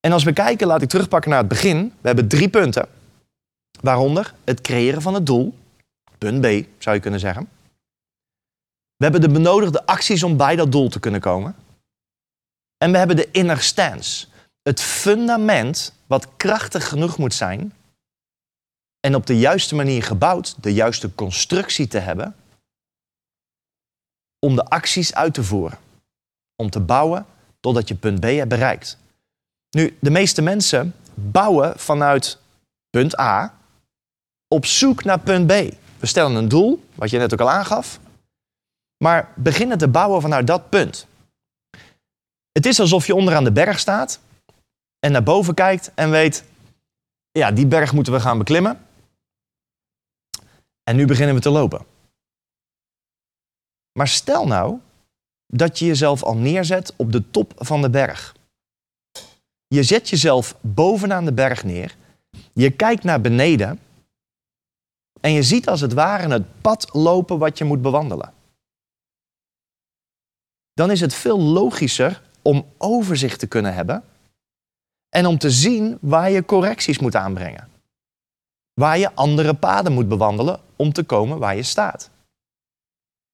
[0.00, 1.94] En als we kijken, laat ik terugpakken naar het begin.
[2.00, 2.88] We hebben drie punten.
[3.80, 5.54] Waaronder het creëren van het doel.
[6.18, 7.48] Punt B, zou je kunnen zeggen.
[8.96, 11.56] We hebben de benodigde acties om bij dat doel te kunnen komen.
[12.78, 14.26] En we hebben de inner stance.
[14.62, 17.72] Het fundament wat krachtig genoeg moet zijn
[19.00, 22.36] en op de juiste manier gebouwd, de juiste constructie te hebben
[24.38, 25.78] om de acties uit te voeren.
[26.56, 27.26] Om te bouwen
[27.60, 28.98] totdat je punt B hebt bereikt.
[29.70, 32.38] Nu, de meeste mensen bouwen vanuit
[32.90, 33.58] punt A
[34.48, 35.50] op zoek naar punt B.
[35.98, 38.00] We stellen een doel, wat je net ook al aangaf,
[39.04, 41.06] maar beginnen te bouwen vanuit dat punt.
[42.52, 44.20] Het is alsof je onderaan de berg staat
[44.98, 46.44] en naar boven kijkt en weet,
[47.30, 48.86] ja, die berg moeten we gaan beklimmen.
[50.82, 51.86] En nu beginnen we te lopen.
[53.92, 54.78] Maar stel nou
[55.46, 58.36] dat je jezelf al neerzet op de top van de berg.
[59.68, 61.96] Je zet jezelf bovenaan de berg neer.
[62.52, 63.80] Je kijkt naar beneden.
[65.20, 68.32] En je ziet als het ware het pad lopen wat je moet bewandelen.
[70.72, 74.04] Dan is het veel logischer om overzicht te kunnen hebben
[75.08, 77.68] en om te zien waar je correcties moet aanbrengen.
[78.74, 82.10] Waar je andere paden moet bewandelen om te komen waar je staat.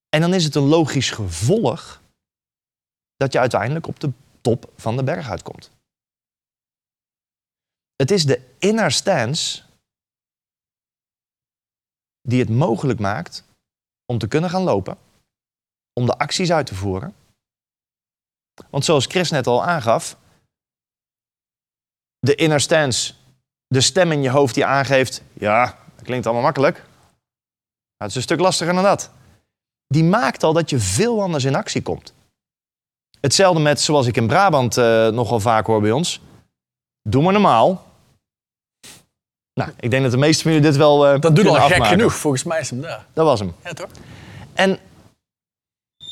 [0.09, 2.03] En dan is het een logisch gevolg
[3.17, 5.71] dat je uiteindelijk op de top van de berg uitkomt.
[7.97, 9.63] Het is de inner stance
[12.21, 13.45] die het mogelijk maakt
[14.07, 14.99] om te kunnen gaan lopen,
[15.93, 17.15] om de acties uit te voeren.
[18.71, 20.17] Want zoals Chris net al aangaf,
[22.19, 23.15] de inner stance,
[23.67, 26.77] de stem in je hoofd die aangeeft, ja, dat klinkt allemaal makkelijk.
[27.97, 29.11] Maar het is een stuk lastiger dan dat.
[29.87, 32.15] Die maakt al dat je veel anders in actie komt.
[33.21, 36.21] Hetzelfde met, zoals ik in Brabant uh, nogal vaak hoor bij ons,
[37.09, 37.85] doe maar normaal.
[39.53, 41.77] Nou, ik denk dat de meeste van jullie dit wel uh, Dat doet al afmaken.
[41.77, 43.05] gek genoeg, volgens mij is hem daar.
[43.13, 43.55] Dat was hem.
[43.65, 43.91] Ja, toch?
[44.53, 44.79] En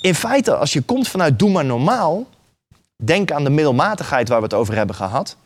[0.00, 2.26] in feite, als je komt vanuit doe maar normaal,
[2.96, 5.36] denk aan de middelmatigheid waar we het over hebben gehad,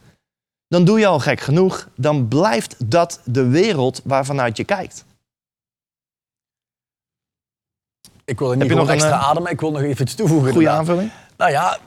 [0.68, 1.88] dan doe je al gek genoeg.
[1.94, 5.04] Dan blijft dat de wereld waarvanuit je kijkt.
[8.24, 10.02] Ik wil er niet Heb je nog een, extra eh, ademen, ik wil nog even
[10.02, 10.52] iets toevoegen.
[10.52, 11.10] Goede aanvulling?
[11.36, 11.78] Nou ja,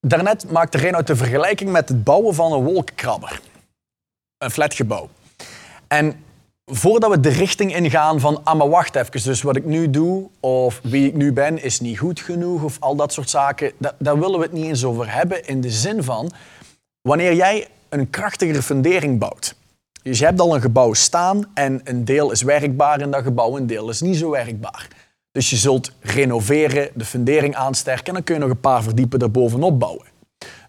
[0.00, 3.40] daarnet maakte Renoud de vergelijking met het bouwen van een wolkenkrabber.
[4.38, 5.08] Een flatgebouw.
[5.86, 6.24] En
[6.64, 10.28] voordat we de richting ingaan van, ah maar wacht even, dus wat ik nu doe
[10.40, 13.94] of wie ik nu ben is niet goed genoeg of al dat soort zaken, da-
[13.98, 16.30] daar willen we het niet eens over hebben in de zin van,
[17.00, 19.54] wanneer jij een krachtigere fundering bouwt.
[20.02, 23.56] Dus je hebt al een gebouw staan en een deel is werkbaar in dat gebouw,
[23.56, 24.88] een deel is niet zo werkbaar.
[25.38, 29.18] Dus je zult renoveren, de fundering aansterken en dan kun je nog een paar verdiepen
[29.20, 30.06] erbovenop bouwen.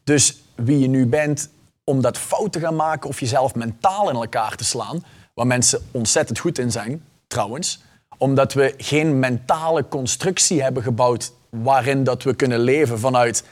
[0.03, 1.49] Dus wie je nu bent,
[1.83, 5.03] om dat fout te gaan maken of jezelf mentaal in elkaar te slaan,
[5.33, 7.81] waar mensen ontzettend goed in zijn, trouwens,
[8.17, 13.43] omdat we geen mentale constructie hebben gebouwd waarin dat we kunnen leven vanuit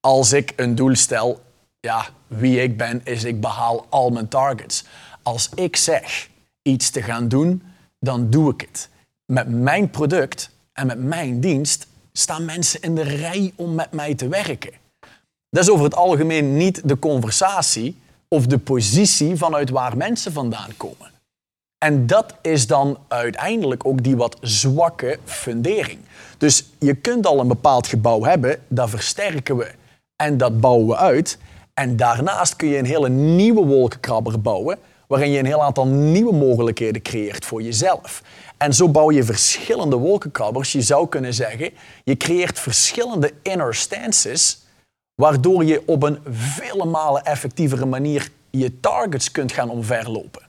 [0.00, 1.40] als ik een doel stel,
[1.80, 4.84] ja, wie ik ben is ik behaal al mijn targets.
[5.22, 6.28] Als ik zeg
[6.62, 7.62] iets te gaan doen,
[7.98, 8.88] dan doe ik het.
[9.32, 14.14] Met mijn product en met mijn dienst staan mensen in de rij om met mij
[14.14, 14.72] te werken.
[15.50, 17.96] Dat is over het algemeen niet de conversatie
[18.28, 21.10] of de positie vanuit waar mensen vandaan komen.
[21.78, 25.98] En dat is dan uiteindelijk ook die wat zwakke fundering.
[26.38, 29.70] Dus je kunt al een bepaald gebouw hebben, dat versterken we
[30.16, 31.38] en dat bouwen we uit.
[31.74, 36.34] En daarnaast kun je een hele nieuwe wolkenkrabber bouwen, waarin je een heel aantal nieuwe
[36.34, 38.22] mogelijkheden creëert voor jezelf.
[38.56, 40.72] En zo bouw je verschillende wolkenkrabbers.
[40.72, 41.70] Je zou kunnen zeggen,
[42.04, 44.58] je creëert verschillende inner stances,
[45.14, 50.42] waardoor je op een vele malen effectievere manier je targets kunt gaan omverlopen.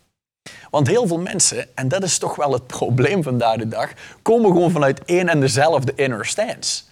[0.69, 3.91] Want heel veel mensen, en dat is toch wel het probleem vandaag de dag,
[4.21, 6.83] komen gewoon vanuit één en dezelfde inner stance.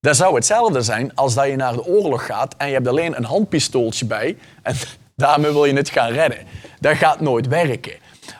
[0.00, 3.16] Dat zou hetzelfde zijn als dat je naar de oorlog gaat en je hebt alleen
[3.16, 4.74] een handpistooltje bij en
[5.20, 6.38] daarmee wil je het gaan redden.
[6.80, 7.92] Dat gaat nooit werken.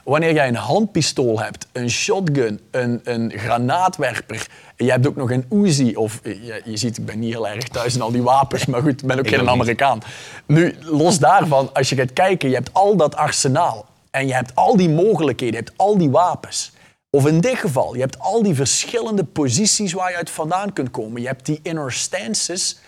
[0.05, 5.31] Wanneer jij een handpistool hebt, een shotgun, een, een granaatwerper, en je hebt ook nog
[5.31, 8.23] een Uzi, of je, je ziet, ik ben niet heel erg thuis in al die
[8.23, 10.01] wapens, maar goed, ik ben ook geen Amerikaan.
[10.47, 14.55] Nu, los daarvan, als je gaat kijken, je hebt al dat arsenaal en je hebt
[14.55, 16.73] al die mogelijkheden, je hebt al die wapens.
[17.11, 20.91] Of in dit geval, je hebt al die verschillende posities waar je uit vandaan kunt
[20.91, 21.21] komen.
[21.21, 22.79] Je hebt die inner stances.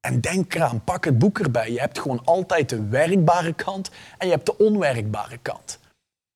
[0.00, 1.72] En denk eraan, pak het boek erbij.
[1.72, 5.78] Je hebt gewoon altijd de werkbare kant en je hebt de onwerkbare kant.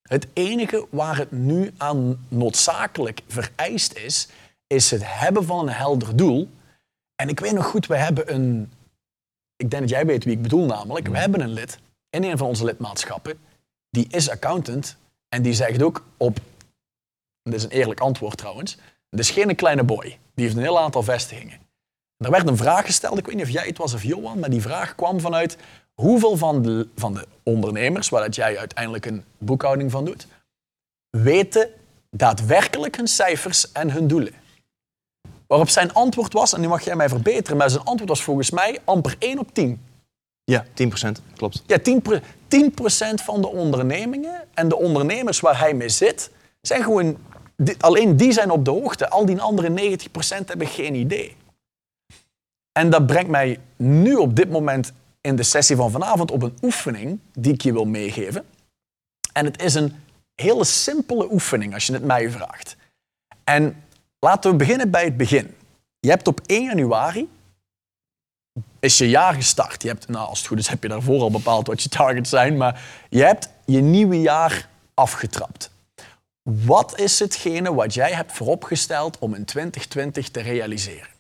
[0.03, 4.29] Het enige waar het nu aan noodzakelijk vereist is,
[4.67, 6.51] is het hebben van een helder doel.
[7.15, 8.73] En ik weet nog goed, we hebben een.
[9.57, 11.09] Ik denk dat jij weet wie ik bedoel, namelijk.
[11.09, 11.79] We hebben een lid
[12.11, 13.39] in een van onze lidmaatschappen.
[13.91, 14.97] Die is accountant.
[15.29, 16.41] En die zegt ook op
[17.43, 18.77] dit is een eerlijk antwoord trouwens.
[19.11, 20.19] Het is geen kleine boy.
[20.35, 21.59] Die heeft een heel aantal vestigingen.
[22.23, 24.51] Er werd een vraag gesteld, ik weet niet of jij het was of Johan, maar
[24.51, 25.57] die vraag kwam vanuit
[25.95, 30.27] hoeveel van de, van de ondernemers, waar dat jij uiteindelijk een boekhouding van doet,
[31.11, 31.71] weten
[32.11, 34.33] daadwerkelijk hun cijfers en hun doelen.
[35.47, 38.51] Waarop zijn antwoord was, en nu mag jij mij verbeteren, maar zijn antwoord was volgens
[38.51, 39.81] mij amper 1 op 10.
[40.45, 40.67] Ja, 10%,
[41.37, 41.63] klopt.
[41.67, 41.83] Ja, 10%,
[42.49, 42.73] 10
[43.23, 46.31] van de ondernemingen en de ondernemers waar hij mee zit,
[46.61, 47.17] zijn gewoon
[47.79, 49.09] alleen die zijn op de hoogte.
[49.09, 51.37] Al die andere 90% hebben geen idee.
[52.73, 56.59] En dat brengt mij nu op dit moment in de sessie van vanavond op een
[56.63, 58.45] oefening die ik je wil meegeven.
[59.33, 59.97] En het is een
[60.35, 62.77] hele simpele oefening als je het mij vraagt.
[63.45, 63.85] En
[64.19, 65.55] laten we beginnen bij het begin.
[66.01, 67.29] Je hebt op 1 januari
[68.81, 69.83] is je jaar gestart.
[69.83, 72.31] Je hebt, nou, als het goed is heb je daarvoor al bepaald wat je targets
[72.31, 75.71] zijn, maar je hebt je nieuwe jaar afgetrapt.
[76.43, 81.12] Wat is hetgene wat jij hebt vooropgesteld om in 2020 te realiseren?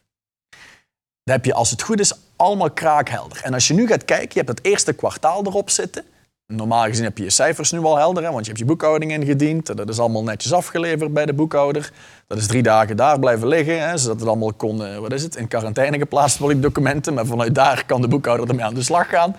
[1.24, 3.40] Dat heb je, als het goed is, allemaal kraakhelder.
[3.42, 6.04] En als je nu gaat kijken, je hebt het eerste kwartaal erop zitten.
[6.46, 9.12] Normaal gezien heb je je cijfers nu al helder, hè, want je hebt je boekhouding
[9.12, 9.76] ingediend.
[9.76, 11.92] Dat is allemaal netjes afgeleverd bij de boekhouder.
[12.26, 15.22] Dat is drie dagen daar blijven liggen, hè, zodat het allemaal kon, eh, wat is
[15.22, 17.14] het, in quarantaine geplaatst worden, die documenten.
[17.14, 19.36] Maar vanuit daar kan de boekhouder ermee aan de slag gaan.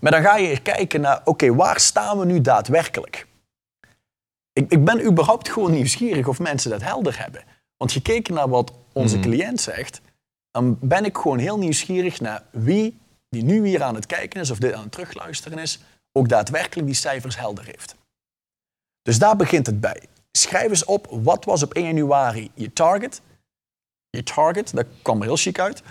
[0.00, 3.26] Maar dan ga je hier kijken naar, oké, waar staan we nu daadwerkelijk?
[4.52, 7.42] Ik, ik ben überhaupt gewoon nieuwsgierig of mensen dat helder hebben.
[7.76, 9.28] Want gekeken naar wat onze Mhm.
[9.28, 10.00] cliënt zegt,
[10.56, 14.50] dan ben ik gewoon heel nieuwsgierig naar wie die nu hier aan het kijken is
[14.50, 15.80] of dit aan het terugluisteren is,
[16.12, 17.94] ook daadwerkelijk die cijfers helder heeft.
[19.02, 20.02] Dus daar begint het bij.
[20.32, 23.20] Schrijf eens op, wat was op 1 januari je target?
[24.10, 25.82] Je target, dat kwam er heel chic uit.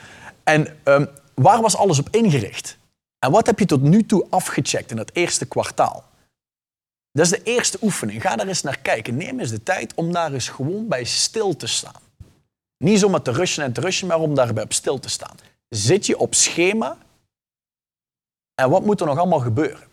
[0.44, 2.78] En ehm, waar was alles op ingericht?
[3.20, 6.04] En wat heb je tot nu toe afgecheckt in het eerste kwartaal?
[7.12, 8.22] Dat is de eerste oefening.
[8.22, 9.18] Ga daar eens naar kijken.
[9.18, 12.05] Neem eens de tijd om daar eens gewoon bij stil te staan.
[12.86, 15.36] Niet zomaar te rushen en te rushen, maar om daarbij op stil te staan.
[15.70, 16.98] Zit je op schema?
[18.62, 19.88] En wat moet er nog allemaal gebeuren?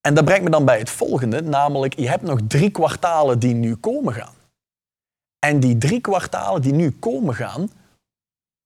[0.00, 3.54] En dat brengt me dan bij het volgende, namelijk je hebt nog drie kwartalen die
[3.54, 4.34] nu komen gaan.
[5.38, 7.70] En die drie kwartalen die nu komen gaan,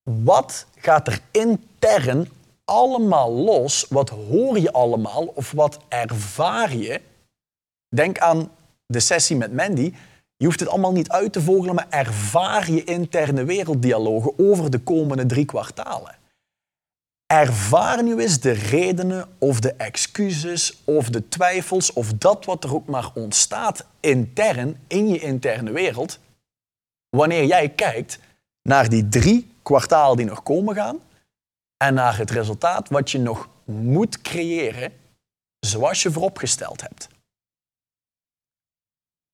[0.03, 2.29] wat gaat er intern
[2.65, 3.87] allemaal los?
[3.89, 7.01] Wat hoor je allemaal of wat ervaar je?
[7.89, 8.51] Denk aan
[8.87, 9.95] de sessie met Mandy.
[10.37, 14.79] Je hoeft het allemaal niet uit te vogelen, maar ervaar je interne werelddialogen over de
[14.79, 16.17] komende drie kwartalen.
[17.27, 22.75] Ervaar nu eens de redenen of de excuses of de twijfels of dat wat er
[22.75, 26.19] ook maar ontstaat intern in je interne wereld.
[27.17, 28.19] Wanneer jij kijkt
[28.63, 30.99] naar die drie kwartalen die nog komen gaan
[31.77, 34.93] en naar het resultaat wat je nog moet creëren
[35.61, 37.09] zoals je vooropgesteld hebt.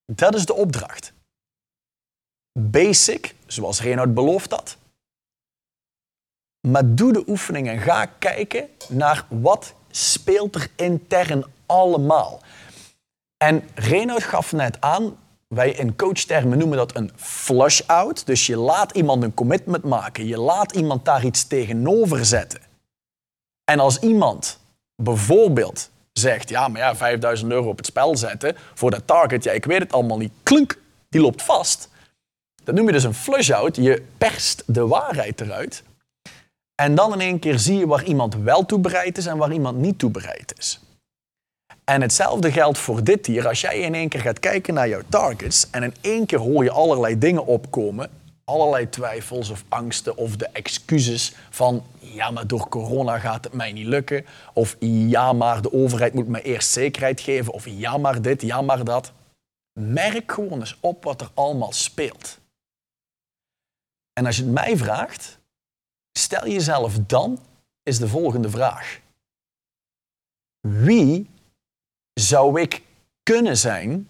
[0.05, 1.13] Dat is de opdracht.
[2.59, 4.77] Basic, zoals Reinhard beloofd had.
[6.69, 12.41] Maar doe de oefening en ga kijken naar wat speelt er intern allemaal.
[13.37, 15.17] En Reinhard gaf net aan,
[15.49, 18.27] wij in coachtermen noemen dat een flush-out.
[18.27, 20.27] Dus je laat iemand een commitment maken.
[20.27, 22.61] Je laat iemand daar iets tegenover zetten.
[23.65, 24.59] En als iemand
[25.03, 29.53] bijvoorbeeld zegt, ja, maar ja, 5000 euro op het spel zetten voor dat target, ja,
[29.53, 31.91] ik weet het allemaal niet, klunk, die loopt vast.
[32.65, 33.77] Dat noem je dus een flush-out.
[33.77, 35.83] Je perst de waarheid eruit.
[36.75, 39.53] En dan in één keer zie je waar iemand wel toe bereid is en waar
[39.53, 40.81] iemand niet toe bereid is.
[41.85, 43.49] En hetzelfde geldt voor dit hier.
[43.49, 46.65] Als jij in één keer gaat kijken naar jouw targets en in één keer hoor
[46.65, 48.11] je allerlei dingen opkomen,
[48.53, 53.73] allerlei twijfels of angsten of de excuses van ja, maar door corona gaat het mij
[53.73, 54.27] niet lukken.
[54.53, 57.53] Of ja, maar de overheid moet me eerst zekerheid geven.
[57.53, 59.13] Of ja, maar dit, ja, maar dat.
[59.73, 62.39] Merk gewoon eens op wat er allemaal speelt.
[64.13, 65.39] En als je het mij vraagt,
[66.19, 67.39] stel jezelf dan
[67.83, 69.01] is de volgende vraag.
[70.61, 71.31] Wie
[72.13, 72.83] zou ik
[73.23, 74.09] kunnen zijn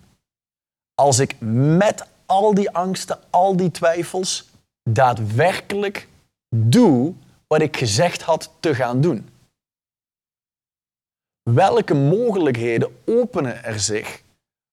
[0.95, 1.37] als ik
[1.79, 4.49] met al die angsten, al die twijfels
[4.91, 6.09] daadwerkelijk
[6.57, 7.15] doe
[7.47, 9.29] wat ik gezegd had te gaan doen?
[11.51, 14.23] Welke mogelijkheden openen er zich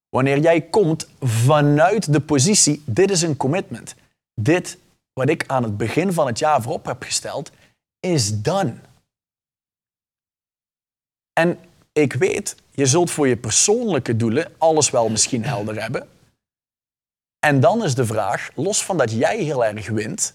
[0.10, 3.96] wanneer jij komt vanuit de positie, dit is een commitment.
[4.42, 4.78] Dit
[5.14, 7.52] wat ik aan het begin van het jaar voorop heb gesteld,
[8.00, 8.74] is done.
[11.34, 11.60] En
[11.92, 16.08] ik weet, je zult voor je persoonlijke doelen alles wel misschien helder hebben.
[17.40, 20.34] En dan is de vraag, los van dat jij heel erg wint,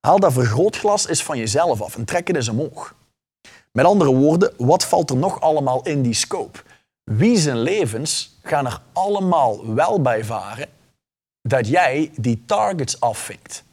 [0.00, 2.94] haal dat vergrootglas eens van jezelf af en trek het eens omhoog.
[3.72, 6.58] Met andere woorden, wat valt er nog allemaal in die scope?
[7.04, 10.68] Wie zijn levens gaan er allemaal wel bij varen
[11.42, 13.64] dat jij die targets afvinkt?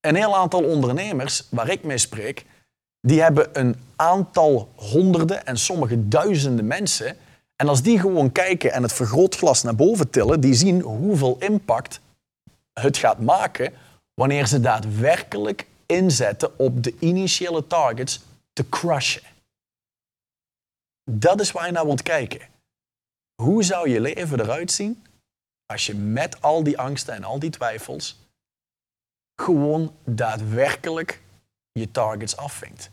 [0.00, 2.46] Een heel aantal ondernemers waar ik mee spreek,
[3.00, 7.16] die hebben een aantal honderden en sommige duizenden mensen.
[7.60, 12.00] En als die gewoon kijken en het vergrootglas naar boven tillen, die zien hoeveel impact
[12.72, 13.72] het gaat maken
[14.14, 18.20] wanneer ze daadwerkelijk inzetten op de initiële targets
[18.52, 19.22] te crushen.
[21.10, 22.48] Dat is waar je naar wilt kijken.
[23.42, 25.04] Hoe zou je leven eruit zien
[25.66, 28.18] als je met al die angsten en al die twijfels
[29.34, 31.22] gewoon daadwerkelijk
[31.72, 32.90] je targets afvinkt?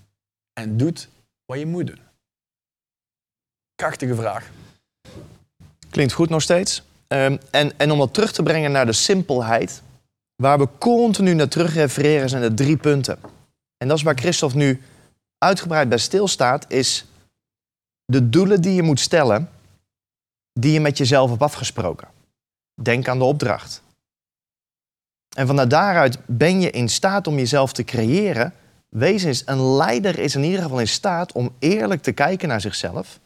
[0.59, 1.09] en doet
[1.45, 2.05] wat je moet doen?
[3.76, 4.50] Krachtige vraag.
[5.90, 6.84] Klinkt goed nog steeds.
[7.08, 9.82] Um, en, en om dat terug te brengen naar de simpelheid,
[10.36, 13.20] waar we continu naar terug refereren, zijn er drie punten.
[13.78, 14.82] En dat is waar Christophe nu
[15.38, 17.06] uitgebreid bij stilstaat, is
[18.06, 19.50] de doelen die je moet stellen,
[20.54, 22.08] die je met jezelf hebt afgesproken.
[22.82, 23.82] Denk aan de opdracht.
[25.36, 28.54] En vanuit daaruit ben je in staat om jezelf te creëren
[28.96, 33.20] Wees een leider is in ieder geval in staat om eerlijk te kijken naar zichzelf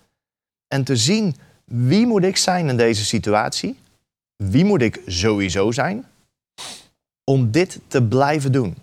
[0.70, 3.80] en te zien wie moet ik zijn in deze situatie,
[4.36, 6.06] wie moet ik sowieso zijn,
[7.24, 8.78] om dit te blijven doen.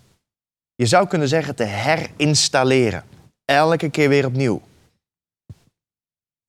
[0.75, 3.05] Je zou kunnen zeggen te herinstalleren,
[3.45, 4.63] elke keer weer opnieuw.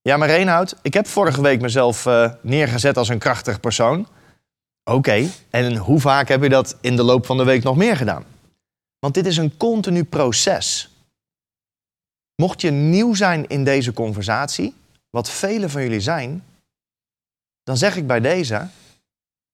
[0.01, 4.07] Ja, maar Reinhoud, ik heb vorige week mezelf uh, neergezet als een krachtig persoon.
[4.83, 7.97] Oké, en hoe vaak heb je dat in de loop van de week nog meer
[7.97, 8.25] gedaan?
[8.99, 10.89] Want dit is een continu proces.
[12.35, 14.73] Mocht je nieuw zijn in deze conversatie,
[15.09, 16.43] wat velen van jullie zijn,
[17.63, 18.67] dan zeg ik bij deze: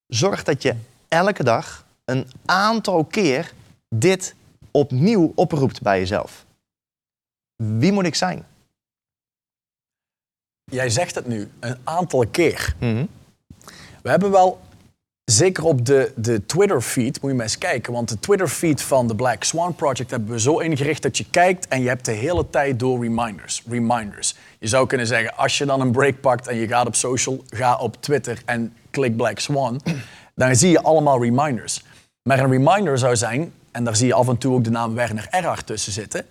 [0.07, 0.75] zorg dat je
[1.07, 3.53] elke dag een aantal keer
[3.95, 4.35] dit
[4.71, 6.45] opnieuw oproept bij jezelf.
[7.55, 8.45] Wie moet ik zijn?
[10.63, 12.75] Jij zegt het nu een aantal keer.
[12.79, 13.05] Mhm.
[14.01, 14.61] We hebben wel
[15.34, 17.93] Zeker op de, de Twitter-feed moet je maar eens kijken.
[17.93, 21.67] Want de Twitter-feed van de Black Swan Project hebben we zo ingericht dat je kijkt
[21.67, 23.63] en je hebt de hele tijd door reminders.
[23.69, 24.36] Reminders.
[24.59, 27.43] Je zou kunnen zeggen, als je dan een break pakt en je gaat op social,
[27.47, 29.81] ga op Twitter en klik Black Swan,
[30.36, 31.84] dan zie je allemaal reminders.
[32.23, 34.93] Maar een reminder zou zijn, en daar zie je af en toe ook de naam
[34.93, 36.25] Werner Erhard tussen zitten.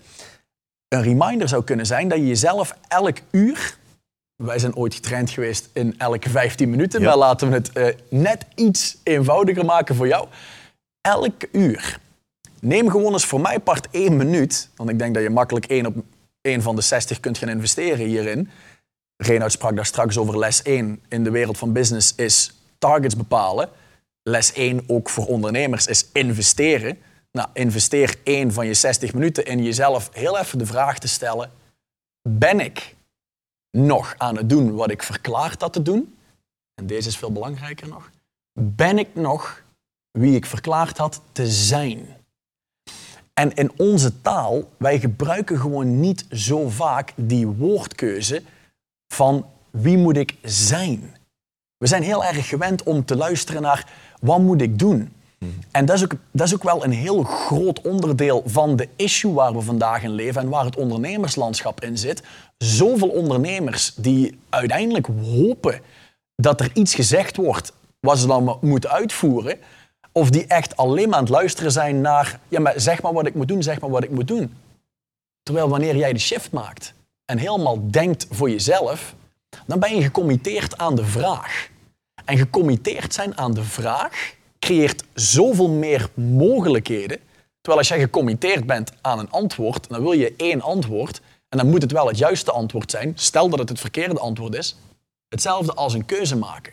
[0.89, 3.77] Een reminder zou kunnen zijn dat je jezelf elk uur
[4.45, 7.03] wij zijn ooit getraind geweest in elke 15 minuten.
[7.03, 7.87] Maar laten we het uh,
[8.21, 10.29] net iets eenvoudiger maken voor jou.
[11.01, 11.99] Elke uur.
[12.61, 14.69] Neem gewoon eens voor mij part één minuut.
[14.77, 15.95] Want ik denk dat je makkelijk één op
[16.41, 18.51] één van de 60 kunt gaan investeren hierin.
[19.17, 23.69] Reinoud sprak daar straks over les 1 in de wereld van business is targets bepalen.
[24.23, 26.99] Les 1 ook voor ondernemers is investeren.
[27.33, 31.51] Nou, investeer één van je 60 minuten in jezelf heel even de vraag te stellen:
[32.29, 32.95] ben ik
[33.73, 36.17] nog aan het doen wat ik verklaard had te doen?
[36.75, 38.11] En deze is veel belangrijker nog.
[38.53, 39.63] Ben ik nog
[40.11, 42.07] wie ik verklaard had te zijn?
[43.35, 48.43] En in onze taal, wij gebruiken gewoon niet zo vaak die woordkeuze
[49.13, 51.17] van wie moet ik zijn.
[51.77, 55.13] We zijn heel erg gewend om te luisteren naar wat moet ik doen.
[55.71, 59.33] En dat is, ook, dat is ook wel een heel groot onderdeel van de issue
[59.33, 62.23] waar we vandaag in leven en waar het ondernemerslandschap in zit.
[62.63, 65.81] Zoveel ondernemers die uiteindelijk hopen
[66.37, 69.59] dat er iets gezegd wordt wat ze dan moeten uitvoeren.
[70.13, 73.27] Of die echt alleen maar aan het luisteren zijn naar, ja maar zeg maar wat
[73.27, 74.55] ik moet doen, zeg maar wat ik moet doen.
[75.43, 76.95] Terwijl wanneer jij de shift maakt
[77.25, 79.15] en helemaal denkt voor jezelf,
[79.67, 81.69] dan ben je gecommitteerd aan de vraag.
[82.25, 87.19] En gecommitteerd zijn aan de vraag creëert zoveel meer mogelijkheden.
[87.61, 91.21] Terwijl als jij gecommitteerd bent aan een antwoord, dan wil je één antwoord.
[91.53, 93.13] En dan moet het wel het juiste antwoord zijn.
[93.15, 94.77] Stel dat het het verkeerde antwoord is.
[95.29, 96.73] Hetzelfde als een keuze maken.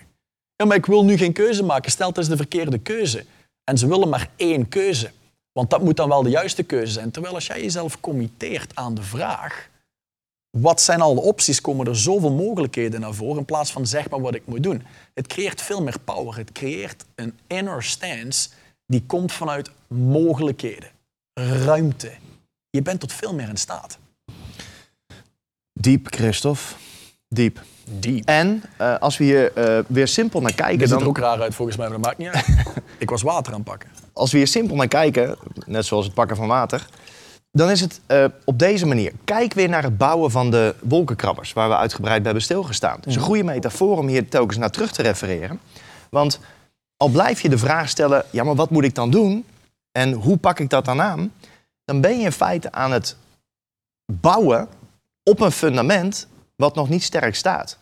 [0.55, 1.91] Ja, maar ik wil nu geen keuze maken.
[1.91, 3.25] Stel, het is de verkeerde keuze.
[3.63, 5.11] En ze willen maar één keuze.
[5.51, 7.11] Want dat moet dan wel de juiste keuze zijn.
[7.11, 9.69] Terwijl als jij jezelf committeert aan de vraag,
[10.57, 14.09] wat zijn al de opties, komen er zoveel mogelijkheden naar voren in plaats van zeg
[14.09, 14.83] maar wat ik moet doen.
[15.13, 16.37] Het creëert veel meer power.
[16.37, 18.49] Het creëert een inner stance
[18.85, 20.89] die komt vanuit mogelijkheden,
[21.63, 22.11] ruimte.
[22.69, 23.97] Je bent tot veel meer in staat.
[25.81, 26.75] Diep, Christophe.
[27.27, 27.61] Diep.
[27.83, 28.25] Diep.
[28.25, 30.77] En uh, als we hier uh, weer simpel naar kijken...
[30.77, 31.01] Dit ziet dan...
[31.01, 32.73] er ook raar uit volgens mij, maar dat maakt niet uit.
[32.97, 33.89] ik was water aan het pakken.
[34.13, 36.87] Als we hier simpel naar kijken, net zoals het pakken van water...
[37.51, 39.11] dan is het uh, op deze manier.
[39.23, 41.53] Kijk weer naar het bouwen van de wolkenkrabbers...
[41.53, 42.95] waar we uitgebreid bij hebben stilgestaan.
[42.95, 45.59] Het is een goede metafoor om hier telkens naar terug te refereren.
[46.09, 46.39] Want
[46.97, 48.25] al blijf je de vraag stellen...
[48.31, 49.45] ja, maar wat moet ik dan doen?
[49.91, 51.33] En hoe pak ik dat dan aan?
[51.85, 53.15] Dan ben je in feite aan het
[54.11, 54.67] bouwen
[55.23, 57.77] op een fundament wat nog niet sterk staat.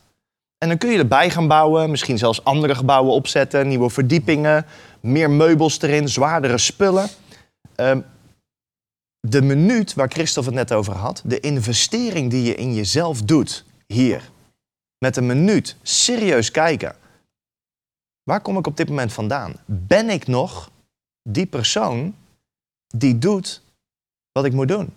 [0.58, 4.66] En dan kun je erbij gaan bouwen, misschien zelfs andere gebouwen opzetten, nieuwe verdiepingen,
[5.00, 7.10] meer meubels erin, zwaardere spullen.
[7.76, 7.98] Uh,
[9.20, 13.66] de minuut waar Christophe het net over had, de investering die je in jezelf doet,
[13.88, 14.32] hier,
[14.98, 16.96] met een minuut serieus kijken.
[18.24, 19.54] Waar kom ik op dit moment vandaan?
[19.66, 20.72] Ben ik nog
[21.22, 22.16] die persoon
[22.88, 23.62] die doet
[24.32, 24.94] wat ik moet doen?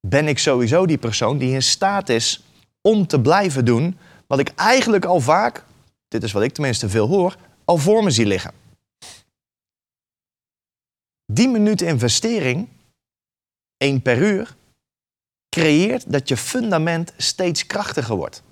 [0.00, 2.42] Ben ik sowieso die persoon die in staat is
[2.80, 5.64] om te blijven doen wat ik eigenlijk al vaak,
[6.08, 8.52] dit is wat ik tenminste veel hoor, al voor me zie liggen.
[11.32, 12.68] Die minuut investering,
[13.76, 14.56] één per uur,
[15.48, 18.42] creëert dat je fundament steeds krachtiger wordt.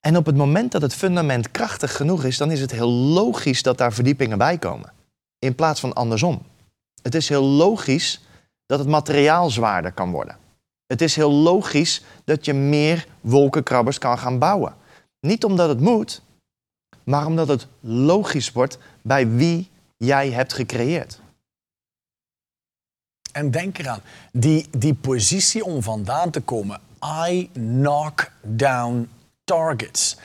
[0.00, 3.62] En op het moment dat het fundament krachtig genoeg is, dan is het heel logisch
[3.62, 4.92] dat daar verdiepingen bij komen.
[5.38, 6.46] In plaats van andersom.
[7.02, 8.20] Het is heel logisch
[8.66, 10.38] dat het materiaal zwaarder kan worden.
[10.88, 14.74] Het is heel logisch dat je meer wolkenkrabbers kan gaan bouwen.
[15.20, 16.22] Niet omdat het moet,
[17.04, 21.20] maar omdat het logisch wordt bij wie jij hebt gecreëerd.
[23.32, 24.00] En denk eraan,
[24.32, 26.80] die, die positie om vandaan te komen.
[27.28, 29.08] I knock down
[29.44, 30.16] targets.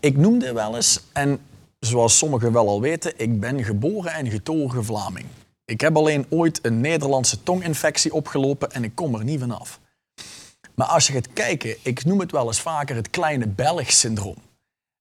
[0.00, 1.40] Ik noemde wel eens, en
[1.78, 5.26] zoals sommigen wel al weten, ik ben geboren en getogen Vlaming.
[5.64, 9.80] Ik heb alleen ooit een Nederlandse tonginfectie opgelopen en ik kom er niet vanaf.
[10.74, 14.36] Maar als je gaat kijken, ik noem het wel eens vaker het kleine Belg-syndroom.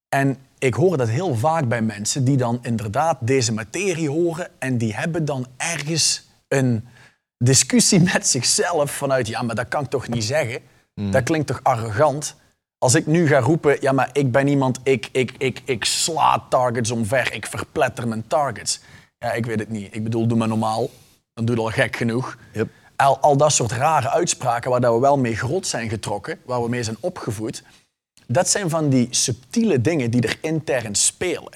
[0.09, 4.77] En ik hoor dat heel vaak bij mensen die dan inderdaad deze materie horen en
[4.77, 6.87] die hebben dan ergens een
[7.37, 10.61] discussie met zichzelf vanuit, ja, maar dat kan ik toch niet zeggen?
[10.95, 11.11] Mm.
[11.11, 12.35] Dat klinkt toch arrogant?
[12.77, 16.45] Als ik nu ga roepen, ja, maar ik ben iemand, ik, ik, ik, ik sla
[16.49, 18.79] targets omver, ik verpletter mijn targets.
[19.17, 19.95] Ja, ik weet het niet.
[19.95, 20.89] Ik bedoel, doe maar normaal.
[21.33, 22.37] Dan doe je al gek genoeg.
[22.53, 22.69] Yep
[23.01, 26.69] al, al dat soort rare uitspraken waar we wel mee groot zijn getrokken, waar we
[26.69, 27.63] mee zijn opgevoed,
[28.27, 31.53] dat zijn van die subtiele dingen die er intern spelen.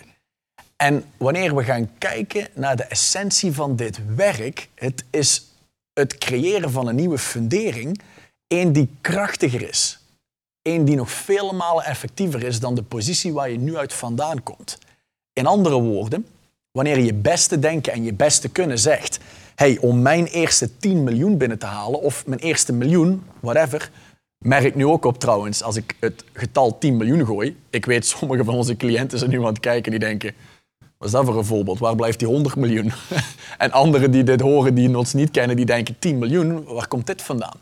[0.76, 5.54] En wanneer we gaan kijken naar de essentie van dit werk, het is
[5.94, 8.02] het creëren van een nieuwe fundering,
[8.48, 10.00] één die krachtiger is.
[10.62, 14.44] Eén die nog vele malen effectiever is dan de positie waar je nu uit vandaan
[14.44, 14.78] komt.
[15.34, 16.28] In andere woorden,
[16.72, 19.20] wanneer je beste denken en je beste kunnen zegt,
[19.56, 23.92] hey, om mijn eerste 10 miljoen binnen te halen, of mijn eerste miljoen, whatever,
[24.38, 27.58] merk ik nu ook op trouwens, als ik het getal 10 miljoen gooi.
[27.70, 30.34] Ik weet, sommige van onze cliënten zijn nu aan het kijken die denken,
[30.98, 31.80] wat is dat voor een voorbeeld?
[31.80, 32.92] Waar blijft die 100 miljoen?
[33.58, 37.08] en anderen die dit horen, die ons niet kennen, die denken 10 miljoen, waar komt
[37.08, 37.60] dit vandaan?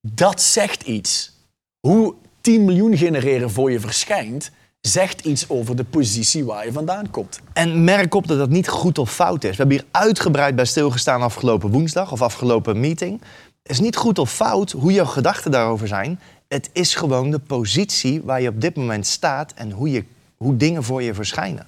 [0.00, 1.32] Dat zegt iets.
[1.80, 4.50] Hoe 10 miljoen genereren voor je verschijnt,
[4.86, 7.40] zegt iets over de positie waar je vandaan komt.
[7.52, 9.50] En merk op dat dat niet goed of fout is.
[9.50, 13.20] We hebben hier uitgebreid bij stilgestaan afgelopen woensdag of afgelopen meeting.
[13.62, 16.20] Het is niet goed of fout hoe jouw gedachten daarover zijn.
[16.48, 20.04] Het is gewoon de positie waar je op dit moment staat en hoe, je,
[20.36, 21.66] hoe dingen voor je verschijnen.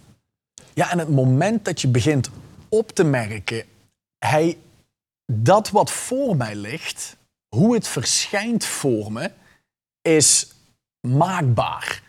[0.75, 2.31] Ja, en het moment dat je begint
[2.69, 3.65] op te merken,
[4.19, 4.59] hij,
[5.33, 7.17] dat wat voor mij ligt,
[7.49, 9.31] hoe het verschijnt voor me,
[10.03, 10.49] is
[11.01, 12.05] maakbaar.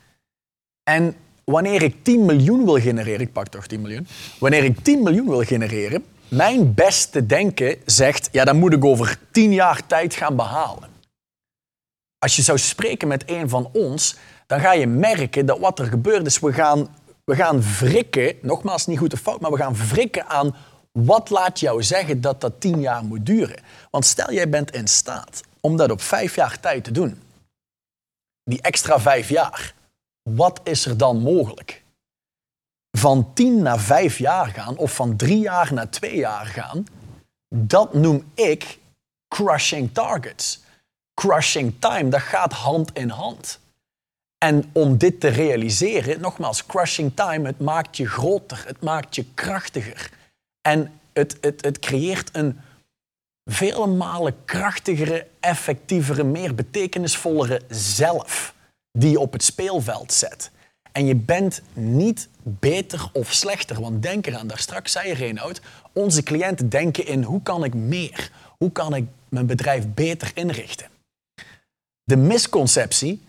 [0.89, 4.07] En wanneer ik 10 miljoen wil genereren, ik pak toch 10 miljoen.
[4.39, 9.19] Wanneer ik 10 miljoen wil genereren, mijn beste denken zegt, ja, dan moet ik over
[9.31, 10.89] 10 jaar tijd gaan behalen.
[12.19, 14.15] Als je zou spreken met een van ons,
[14.45, 16.87] dan ga je merken dat wat er gebeurt is, we gaan,
[17.23, 20.55] we gaan wrikken, nogmaals niet goed of fout, maar we gaan wrikken aan
[20.91, 23.59] wat laat jou zeggen dat dat 10 jaar moet duren.
[23.91, 27.21] Want stel jij bent in staat om dat op 5 jaar tijd te doen,
[28.43, 29.75] die extra 5 jaar,
[30.35, 31.83] wat is er dan mogelijk?
[32.97, 36.85] Van tien naar vijf jaar gaan of van drie jaar naar twee jaar gaan,
[37.49, 38.79] dat noem ik
[39.27, 40.63] crushing targets.
[41.13, 43.59] Crushing time, dat gaat hand in hand.
[44.37, 49.25] En om dit te realiseren, nogmaals, crushing time, het maakt je groter, het maakt je
[49.33, 50.09] krachtiger.
[50.61, 52.59] En het, het, het creëert een
[53.45, 58.55] vele malen krachtigere, effectievere, meer betekenisvollere zelf
[58.99, 60.51] die je op het speelveld zet.
[60.91, 65.61] En je bent niet beter of slechter, want denk eraan, daar straks zei je Reinoud,
[65.93, 68.31] onze cliënten denken in hoe kan ik meer?
[68.57, 70.87] Hoe kan ik mijn bedrijf beter inrichten?
[72.03, 73.25] De misconceptie,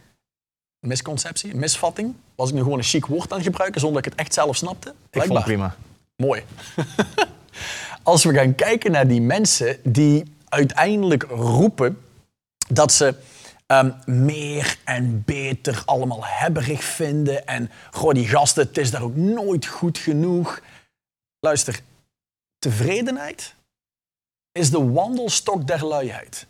[0.87, 4.19] misconceptie, misvatting, was ik nu gewoon een chic woord aan het gebruiken zonder dat ik
[4.19, 4.95] het echt zelf snapte?
[5.11, 5.77] Ik vond het prima.
[6.17, 6.43] Mooi.
[8.03, 11.99] Als we gaan kijken naar die mensen die uiteindelijk roepen
[12.69, 13.15] dat ze
[13.69, 13.93] ehm,
[14.27, 19.67] meer en beter allemaal hebberig vinden en goh, die gasten, het is daar ook nooit
[19.67, 20.61] goed genoeg.
[21.41, 21.81] Luister,
[22.59, 23.55] tevredenheid
[24.53, 26.47] is de wandelstok der luiheid.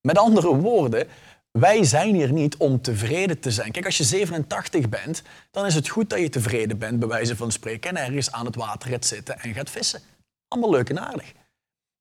[0.00, 1.08] Met andere woorden,
[1.50, 3.72] wij zijn hier niet om tevreden te zijn.
[3.72, 7.36] Kijk, als je 87 bent, dan is het goed dat je tevreden bent, bij wijze
[7.36, 10.00] van spreken, en ergens aan het water gaat zitten en gaat vissen.
[10.48, 11.32] Allemaal leuk en aardig.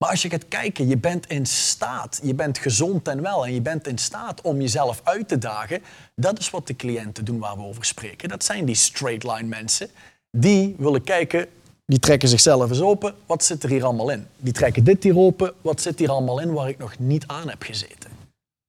[0.04, 3.54] Maar als je gaat kijken, je bent in staat, je bent gezond en wel en
[3.54, 5.82] je bent in staat om jezelf uit te dagen.
[6.16, 8.30] Dat is wat de cliënten doen waar we over spreken.
[8.30, 9.90] Dat zijn die straight line mensen.
[10.32, 11.48] Die willen kijken,
[11.86, 13.16] die trekken zichzelf eens open.
[13.26, 14.28] Wat zit er hier allemaal in?
[14.38, 15.54] Die trekken dit hier open.
[15.62, 18.12] Wat zit hier allemaal in waar ik nog niet aan heb gezeten?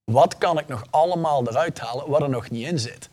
[0.04, 3.08] Wat kan ik nog allemaal eruit halen wat er nog niet in zit?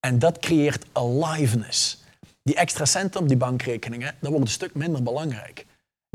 [0.00, 2.02] En dat creëert aliveness.
[2.42, 5.66] Die extra centen op die bankrekeningen, dat wordt een stuk minder belangrijk.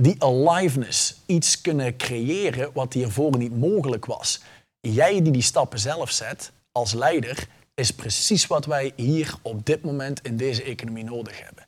[0.02, 4.42] Die aliveness, iets kunnen creëren wat hiervoor niet mogelijk was.
[4.80, 9.82] Jij die die stappen zelf zet als leider, is precies wat wij hier op dit
[9.84, 11.68] moment in deze economie nodig hebben.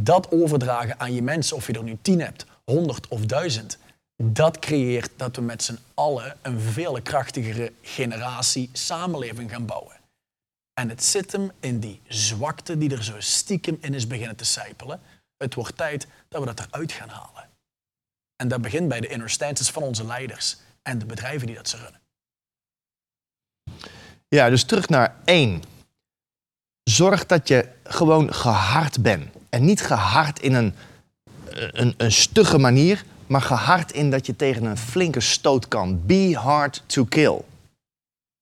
[0.00, 3.78] Dat overdragen aan je mensen, of je er nu tien hebt, honderd of duizend,
[4.22, 9.96] dat creëert dat we met z'n allen een veel krachtigere generatie samenleving gaan bouwen.
[10.80, 14.44] En het zit hem in die zwakte die er zo stiekem in is beginnen te
[14.44, 15.00] sijpelen.
[15.36, 17.35] Het wordt tijd dat we dat eruit gaan halen.
[18.36, 21.68] En dat begint bij de inner stances van onze leiders en de bedrijven die dat
[21.68, 22.00] ze runnen.
[24.28, 25.62] Ja, dus terug naar één.
[26.82, 29.28] Zorg dat je gewoon gehard bent.
[29.48, 30.74] En niet gehard in een,
[31.50, 36.06] een, een stugge manier, maar gehard in dat je tegen een flinke stoot kan.
[36.06, 37.40] Be hard to kill.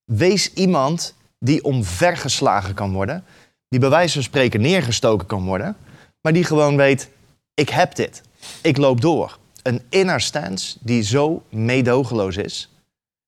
[0.04, 3.24] Wees iemand die omvergeslagen kan worden,
[3.68, 5.76] die bij wijze van spreken neergestoken kan worden,
[6.20, 7.08] maar die gewoon weet:
[7.54, 8.22] ik heb dit,
[8.60, 9.38] ik loop door.
[9.64, 12.68] Een inner stance die zo meedogenloos is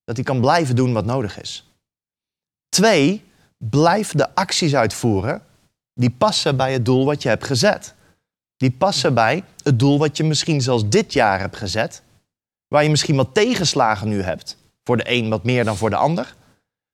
[0.05, 1.71] dat hij kan blijven doen wat nodig is.
[2.69, 3.25] Twee,
[3.57, 5.43] blijf de acties uitvoeren
[5.95, 7.95] die passen bij het doel wat je hebt gezet.
[8.57, 12.03] Die passen bij het doel wat je misschien zelfs dit jaar hebt gezet.
[12.69, 14.57] Waar je misschien wat tegenslagen nu hebt.
[14.85, 16.35] Voor de een wat meer dan voor de ander.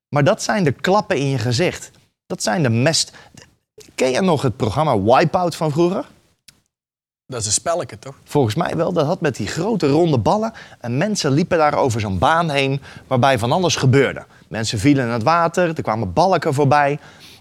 [0.09, 1.91] Maar dat zijn de klappen in je gezicht.
[2.27, 3.13] Dat zijn de mest.
[3.95, 6.09] Ken je nog het programma Wipeout van vroeger?
[7.33, 8.15] Dat is een spelletje, toch?
[8.25, 8.93] Volgens mij wel.
[8.93, 10.53] Dat had met die grote ronde ballen.
[10.81, 14.25] En mensen liepen daar over zo'n baan heen waarbij van alles gebeurde.
[14.49, 16.99] Mensen vielen in het water, er kwamen balken voorbij.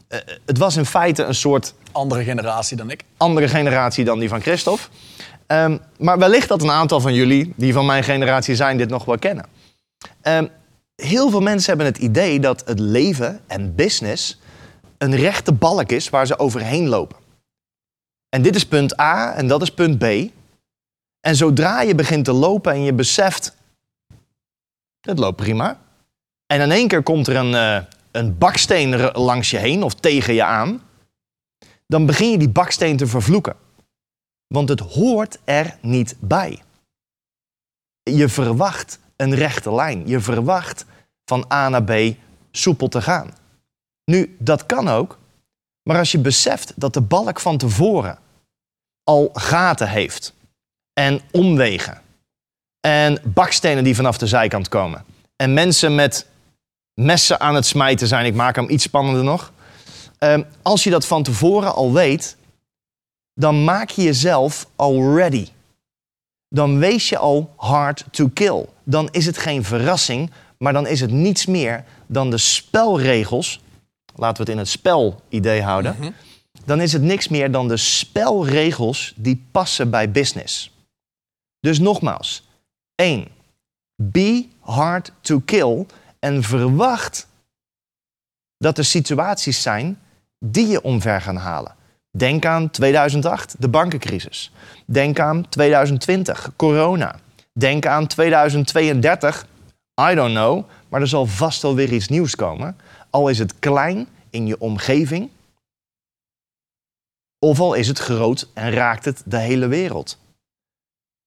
[0.09, 1.73] Uh, het was in feite een soort...
[1.91, 3.03] Andere generatie dan ik.
[3.17, 4.83] Andere generatie dan die van Christophe.
[5.47, 9.05] Um, maar wellicht dat een aantal van jullie, die van mijn generatie zijn, dit nog
[9.05, 9.45] wel kennen.
[10.23, 10.49] Um,
[10.95, 14.39] heel veel mensen hebben het idee dat het leven en business
[14.97, 17.17] een rechte balk is waar ze overheen lopen.
[18.35, 20.03] En dit is punt A en dat is punt B.
[21.19, 23.55] En zodra je begint te lopen en je beseft,
[25.01, 25.81] het loopt prima.
[26.45, 30.33] En in één keer komt er een, uh, een baksteen langs je heen of tegen
[30.33, 30.81] je aan.
[31.87, 33.55] Dan begin je die baksteen te vervloeken.
[34.47, 36.61] Want het hoort er niet bij.
[38.03, 40.07] Je verwacht een rechte lijn.
[40.07, 40.85] Je verwacht
[41.25, 42.15] van A naar B
[42.51, 43.33] soepel te gaan.
[44.05, 45.19] Nu, dat kan ook.
[45.83, 48.19] Maar als je beseft dat de balk van tevoren
[49.03, 50.33] al gaten heeft
[50.93, 52.01] en omwegen
[52.79, 55.05] en bakstenen die vanaf de zijkant komen
[55.35, 56.25] en mensen met
[56.93, 59.51] messen aan het smijten zijn, ik maak hem iets spannender nog.
[60.17, 62.37] Ehm, als je dat van tevoren al weet,
[63.33, 65.47] dan maak je jezelf al ready.
[66.49, 68.65] Dan wees je al hard to kill.
[68.83, 73.61] Dan is het geen verrassing, maar dan is het niets meer dan de spelregels.
[74.21, 75.95] Laten we het in het spelidee houden.
[75.99, 76.11] Mhm.
[76.65, 80.71] Dan is het niks meer dan de spelregels die passen bij business.
[81.59, 82.47] Dus nogmaals,
[82.95, 83.27] 1.
[83.95, 85.85] Be hard to kill
[86.19, 87.27] en verwacht
[88.57, 89.99] dat er situaties zijn
[90.39, 91.75] die je omver gaan halen.
[92.17, 94.51] Denk aan 2008, de bankencrisis.
[94.85, 97.19] Denk aan 2020, corona.
[97.53, 99.45] Denk aan 2032,
[100.11, 102.77] I don't know, maar er zal vast wel weer iets nieuws komen.
[103.09, 105.29] Al is het klein in je omgeving,
[107.39, 110.17] of al is het groot en raakt het de hele wereld.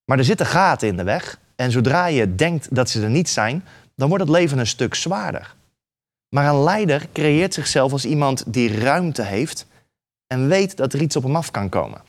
[0.04, 3.28] Maar er zitten gaten in de weg en zodra je denkt dat ze er niet
[3.28, 5.54] zijn, dan wordt het leven een stuk zwaarder.
[6.28, 9.66] Maar een leider creëert zichzelf als iemand die ruimte heeft
[10.26, 12.02] en weet dat er iets op hem af kan komen.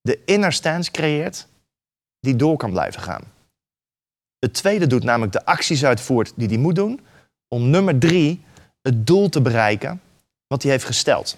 [0.00, 1.46] De inner stance creëert
[2.20, 3.36] die door kan blijven gaan.
[4.38, 7.00] Het tweede doet namelijk de acties uitvoert die hij moet doen,
[7.48, 8.42] om nummer drie
[8.82, 10.00] het doel te bereiken
[10.46, 11.36] wat hij heeft gesteld.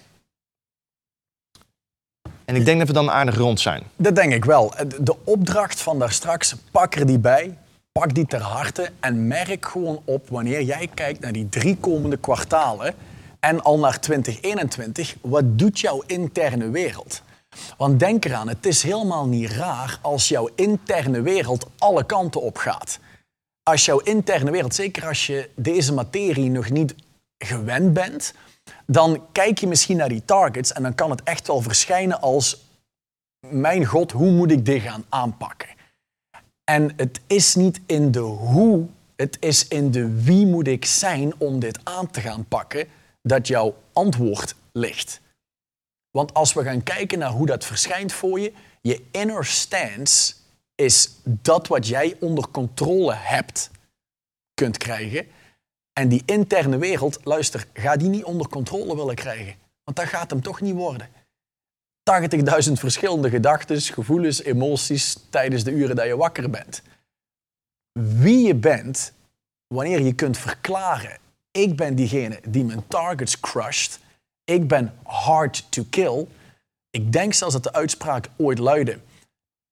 [2.45, 3.83] En ik denk dat we dan aardig rond zijn.
[3.95, 4.73] Dat denk ik wel.
[4.99, 7.57] De opdracht van daar straks, pak er die bij,
[7.91, 12.17] pak die ter harte en merk gewoon op wanneer jij kijkt naar die drie komende
[12.17, 12.95] kwartalen
[13.39, 17.23] en al naar 2021, wat doet jouw interne wereld?
[17.77, 22.57] Want denk eraan, het is helemaal niet raar als jouw interne wereld alle kanten op
[22.57, 22.99] gaat.
[23.63, 26.95] Als jouw interne wereld, zeker als je deze materie nog niet
[27.37, 28.33] gewend bent,
[28.85, 32.65] dan kijk je misschien naar die targets en dan kan het echt wel verschijnen als:
[33.47, 35.69] Mijn god, hoe moet ik dit gaan aanpakken?
[36.63, 41.33] En het is niet in de hoe, het is in de wie moet ik zijn
[41.37, 42.87] om dit aan te gaan pakken
[43.21, 45.21] dat jouw antwoord ligt.
[46.11, 50.33] Want als we gaan kijken naar hoe dat verschijnt voor je, je inner stance
[50.75, 53.69] is dat wat jij onder controle hebt,
[54.53, 55.27] kunt krijgen.
[55.93, 59.55] En die interne wereld, luister, ga die niet onder controle willen krijgen.
[59.83, 61.09] Want dat gaat hem toch niet worden.
[62.67, 66.81] 80.000 verschillende gedachten, gevoelens, emoties tijdens de uren dat je wakker bent.
[67.99, 69.13] Wie je bent,
[69.67, 71.17] wanneer je kunt verklaren,
[71.51, 73.99] ik ben diegene die mijn targets crusht,
[74.43, 76.27] ik ben hard to kill.
[76.89, 78.99] Ik denk zelfs dat de uitspraak ooit luidde,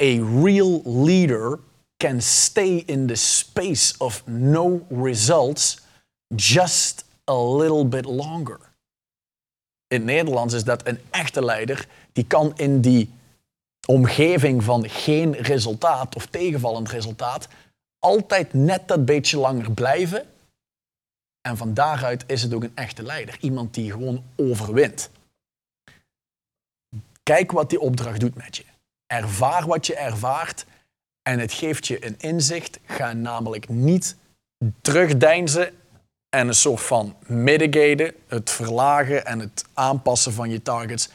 [0.01, 1.59] a real leader
[1.97, 5.79] can stay in the space of no results
[6.35, 8.59] just a little bit longer.
[9.87, 13.13] In het Nederlands is dat een echte leider die kan in die
[13.87, 17.47] omgeving van geen resultaat of tegenvallend resultaat
[17.99, 20.25] altijd net dat beetje langer blijven.
[21.41, 23.37] En van daaruit is het ook een echte leider.
[23.39, 25.09] Iemand die gewoon overwint.
[27.23, 28.63] Kijk wat die opdracht doet met je.
[29.07, 30.65] Ervaar wat je ervaart
[31.21, 32.79] en het geeft je een inzicht.
[32.85, 34.15] Ga namelijk niet
[34.81, 35.73] terugdeinzen
[36.29, 41.09] en een soort van mitigaten, het verlagen en het aanpassen van je targets.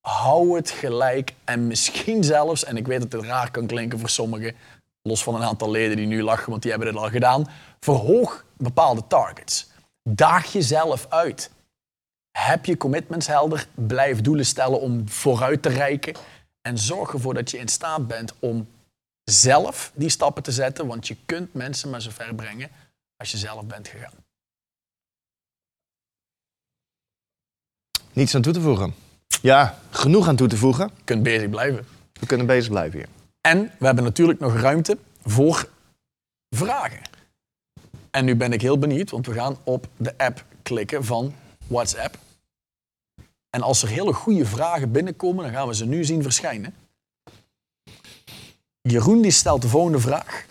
[0.00, 4.08] Hou het gelijk en misschien zelfs, en ik weet dat het raar kan klinken voor
[4.08, 4.54] sommigen,
[5.02, 7.48] los van een aantal leden die nu lachen, want die hebben het al gedaan,
[7.80, 9.70] verhoog bepaalde targets.
[10.02, 11.50] Daag jezelf uit.
[12.38, 16.14] Heb je commitments helder, blijf doelen stellen om vooruit te reiken
[16.60, 18.68] en zorg ervoor dat je in staat bent om
[19.24, 22.70] zelf die stappen te zetten, want je kunt mensen maar zo ver brengen
[23.16, 24.12] als je zelf bent gegaan.
[28.12, 28.94] Niets aan toe te voegen.
[29.42, 30.90] Ja, genoeg aan toe te voegen.
[30.96, 31.86] Je kunt bezig blijven.
[32.12, 33.08] We kunnen bezig blijven hier.
[33.40, 35.68] En we hebben natuurlijk nog ruimte voor
[36.50, 37.00] vragen.
[38.10, 41.34] En nu ben ik heel benieuwd, want we gaan op de app klikken van
[41.66, 42.18] WhatsApp.
[43.50, 46.74] En als er hele goede vragen binnenkomen, dan gaan we ze nu zien verschijnen.
[48.80, 50.46] Jeroen die stelt de volgende vraag.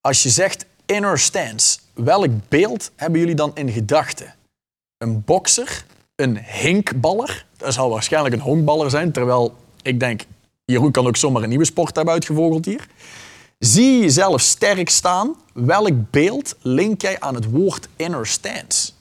[0.00, 4.34] Als je zegt inner stance, welk beeld hebben jullie dan in gedachten?
[4.98, 10.24] Een bokser, een hinkballer, dat zal waarschijnlijk een honkballer zijn, terwijl ik denk,
[10.64, 12.88] Jeroen kan ook zomaar een nieuwe sport hebben uitgevogeld hier.
[13.58, 15.36] Zie je jezelf sterk staan?
[15.52, 18.92] Welk beeld link jij aan het woord inner stance?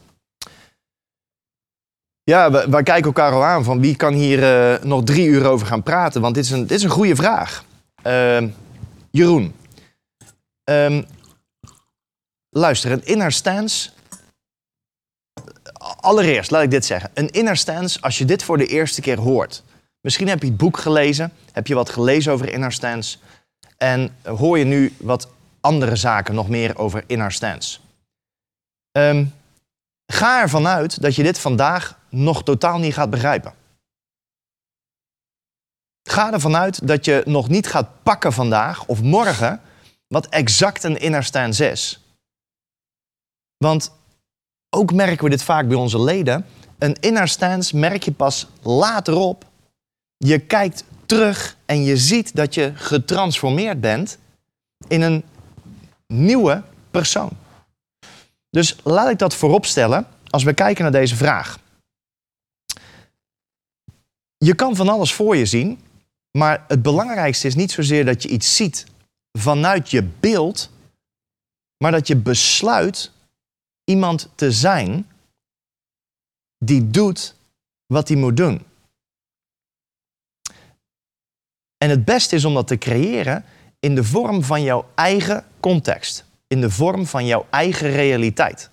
[2.23, 5.67] Ja, we, kijken elkaar al aan van wie kan hier eh, nog drie uur over
[5.67, 6.21] gaan praten.
[6.21, 7.65] Want dit is een, dit is een goede vraag.
[8.01, 8.49] Ehm,
[9.11, 9.55] Jeroen.
[10.63, 11.03] Ehm,
[12.49, 13.89] luister, een inner stance.
[15.99, 17.11] Allereerst, laat ik dit zeggen.
[17.13, 19.63] Een inner stance, als je dit voor de eerste keer hoort.
[20.01, 23.17] Misschien heb je het boek gelezen, heb je wat gelezen over inner stance.
[23.77, 27.79] En hoor je nu wat andere zaken nog meer over inner stance.
[28.91, 29.25] Ehm,
[30.05, 33.53] ga ervan uit dat je dit vandaag nog totaal niet gaat begrijpen.
[36.09, 39.61] Ga ervan uit dat je nog niet gaat pakken vandaag of morgen
[40.07, 41.99] wat exact een inner stance is.
[43.57, 43.91] Want
[44.69, 46.45] ook merken we dit vaak bij onze leden.
[46.77, 49.45] Een inner stance merk je pas later op.
[50.17, 54.17] Je kijkt terug en je ziet dat je getransformeerd bent
[54.87, 55.23] in een
[56.07, 57.29] nieuwe persoon.
[58.49, 61.59] Dus laat ik dat voorop stellen als we kijken naar deze vraag.
[64.37, 65.79] je kan van alles voor je zien,
[66.31, 68.85] maar het belangrijkste is niet zozeer dat je iets ziet
[69.31, 70.69] vanuit je beeld,
[71.77, 73.11] maar dat je besluit
[73.83, 75.07] iemand te zijn
[76.57, 77.35] die doet
[77.85, 78.65] wat hij moet doen.
[81.77, 83.45] En het beste is om dat te creëren
[83.79, 88.69] in de vorm van jouw eigen context, in de vorm van jouw eigen realiteit.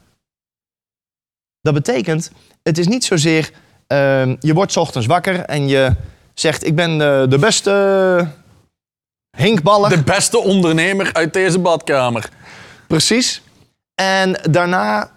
[1.61, 2.31] Dat betekent,
[2.63, 3.51] het is niet zozeer,
[3.89, 5.95] uh, je wordt 's ochtends wakker en je
[6.35, 8.29] zegt, ik ben de, de beste
[9.37, 9.91] hinkballer.
[9.91, 12.29] De beste ondernemer uit deze badkamer.
[12.87, 13.43] Precies.
[13.95, 15.11] En daarna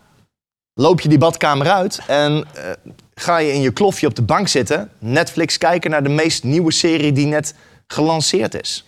[0.74, 2.64] loop je die badkamer uit en uh,
[3.16, 6.72] ga je in je klofje op de bank zitten, Netflix kijken naar de meest nieuwe
[6.72, 7.54] serie die net
[7.88, 8.86] gelanceerd is.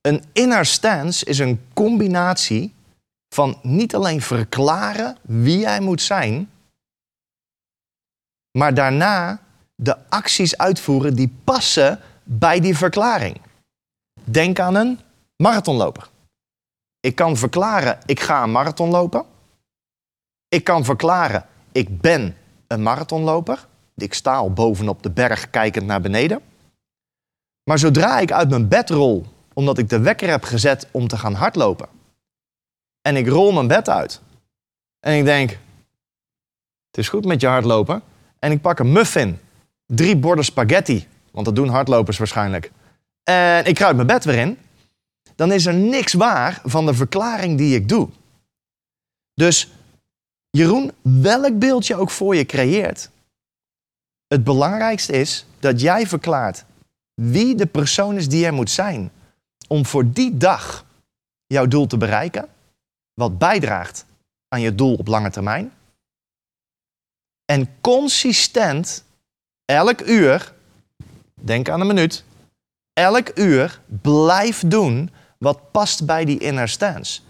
[0.00, 2.74] Een inner stance is een combinatie
[3.34, 6.50] van niet alleen verklaren wie jij moet zijn,
[8.58, 9.40] maar daarna
[9.74, 13.40] de acties uitvoeren die passen bij die verklaring.
[14.24, 15.00] Denk aan een
[15.36, 16.10] marathonloper.
[17.00, 19.24] Ik kan verklaren, ik ga een marathon lopen.
[20.48, 22.36] Ik kan verklaren, ik ben
[22.66, 23.66] een marathonloper.
[23.96, 26.40] Ik sta al bovenop de berg kijkend naar beneden.
[27.64, 31.18] Maar zodra ik uit mijn bed rol, omdat ik de wekker heb gezet om te
[31.18, 31.88] gaan hardlopen,
[33.00, 34.20] en ik rol mijn bed uit,
[35.00, 35.50] en ik denk,
[36.86, 38.02] het is goed met je hardlopen,
[38.38, 39.38] en ik pak een muffin,
[39.86, 42.72] drie borden spaghetti, want dat doen hardlopers waarschijnlijk,
[43.22, 44.58] en ik kruip mijn bed weer in,
[45.34, 48.08] dan is er niks waar van de verklaring die ik doe.
[49.34, 49.70] Dus
[50.50, 53.10] Jeroen, welk beeld je ook voor je creëert,
[54.26, 56.64] het belangrijkste is dat jij verklaart
[57.14, 59.12] wie de persoon is die er moet zijn
[59.68, 60.84] om voor die dag
[61.46, 62.48] jouw doel te bereiken,
[63.14, 64.04] wat bijdraagt
[64.48, 65.72] aan je doel op lange termijn.
[67.44, 69.04] En consistent
[69.64, 70.54] elk uur,
[71.34, 72.24] denk aan een minuut,
[72.92, 77.20] elk uur blijf doen wat past bij die inner stance.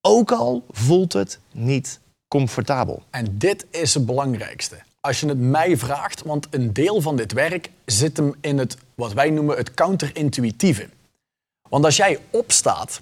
[0.00, 3.02] Ook al voelt het niet comfortabel.
[3.10, 4.78] En dit is het belangrijkste.
[5.00, 8.76] Als je het mij vraagt, want een deel van dit werk zit hem in het
[8.98, 10.88] wat wij noemen het counterintuïtieve.
[11.68, 13.00] Want als jij opstaat,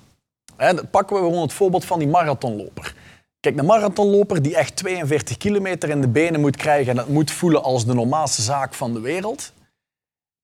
[0.56, 2.94] hè, pakken we gewoon het voorbeeld van die marathonloper.
[3.40, 7.30] Kijk, de marathonloper die echt 42 kilometer in de benen moet krijgen en dat moet
[7.30, 9.52] voelen als de normaalste zaak van de wereld.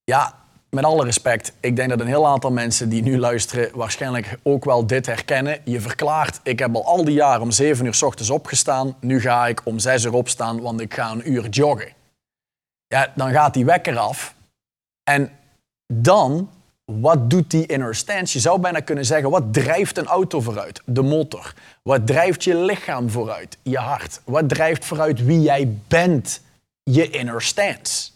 [0.03, 0.35] Ja,
[0.69, 4.65] met alle respect, ik denk dat een heel aantal mensen die nu luisteren waarschijnlijk ook
[4.65, 5.59] wel dit herkennen.
[5.63, 9.21] Je verklaart, ik heb al al die jaren om 7 uur s ochtends opgestaan, nu
[9.21, 11.93] ga ik om 6 uur opstaan, want ik ga een uur joggen.
[12.87, 14.35] Ja, dan gaat die wekker af
[15.03, 15.31] en
[16.01, 16.49] dan,
[16.85, 18.37] wat doet die inner stance?
[18.37, 20.81] Je zou bijna kunnen zeggen, wat drijft een auto vooruit?
[20.85, 21.53] De motor.
[21.83, 23.57] Wat drijft je lichaam vooruit?
[23.61, 24.21] Je hart.
[24.23, 26.41] Wat drijft vooruit wie jij bent?
[26.83, 28.11] Je inner stance.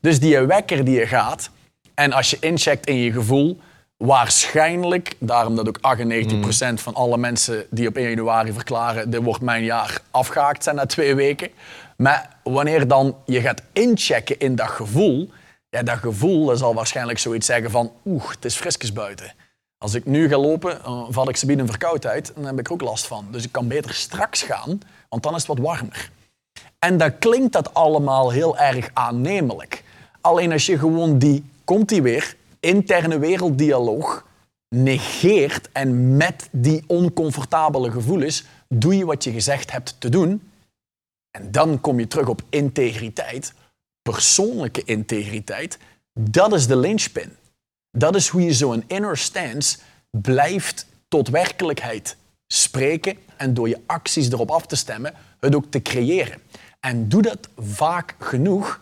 [0.00, 1.50] Dus die wekker die je gaat,
[1.94, 3.60] en als je incheckt in je gevoel,
[3.96, 9.40] waarschijnlijk, daarom dat ook 98% van alle mensen die op 1 januari verklaren, dit wordt
[9.40, 11.48] mijn jaar, afgehaakt zijn na twee weken.
[11.96, 15.30] Maar wanneer dan je gaat inchecken in dat gevoel,
[15.76, 19.34] ja, dat gevoel zal waarschijnlijk zoiets zeggen van, oeh, het is frisjes buiten.
[19.78, 22.66] Als ik nu ga lopen, dan val ik ze een verkoudheid en dan heb ik
[22.66, 23.26] er ook last van.
[23.30, 26.10] Dus ik kan beter straks gaan, want dan is het wat warmer.
[26.78, 29.84] En dan klinkt dat allemaal heel erg aannemelijk.
[30.20, 34.26] Alleen als je gewoon die, komt die weer, interne werelddialoog
[34.68, 40.50] negeert en met die oncomfortabele gevoelens doe je wat je gezegd hebt te doen.
[41.30, 43.54] En dan kom je terug op integriteit,
[44.02, 45.78] persoonlijke integriteit.
[46.12, 47.36] Dat is de linchpin.
[47.90, 49.78] Dat is hoe je zo'n inner stance
[50.10, 55.82] blijft tot werkelijkheid spreken en door je acties erop af te stemmen, het ook te
[55.82, 56.40] creëren.
[56.80, 58.80] En doe dat vaak genoeg,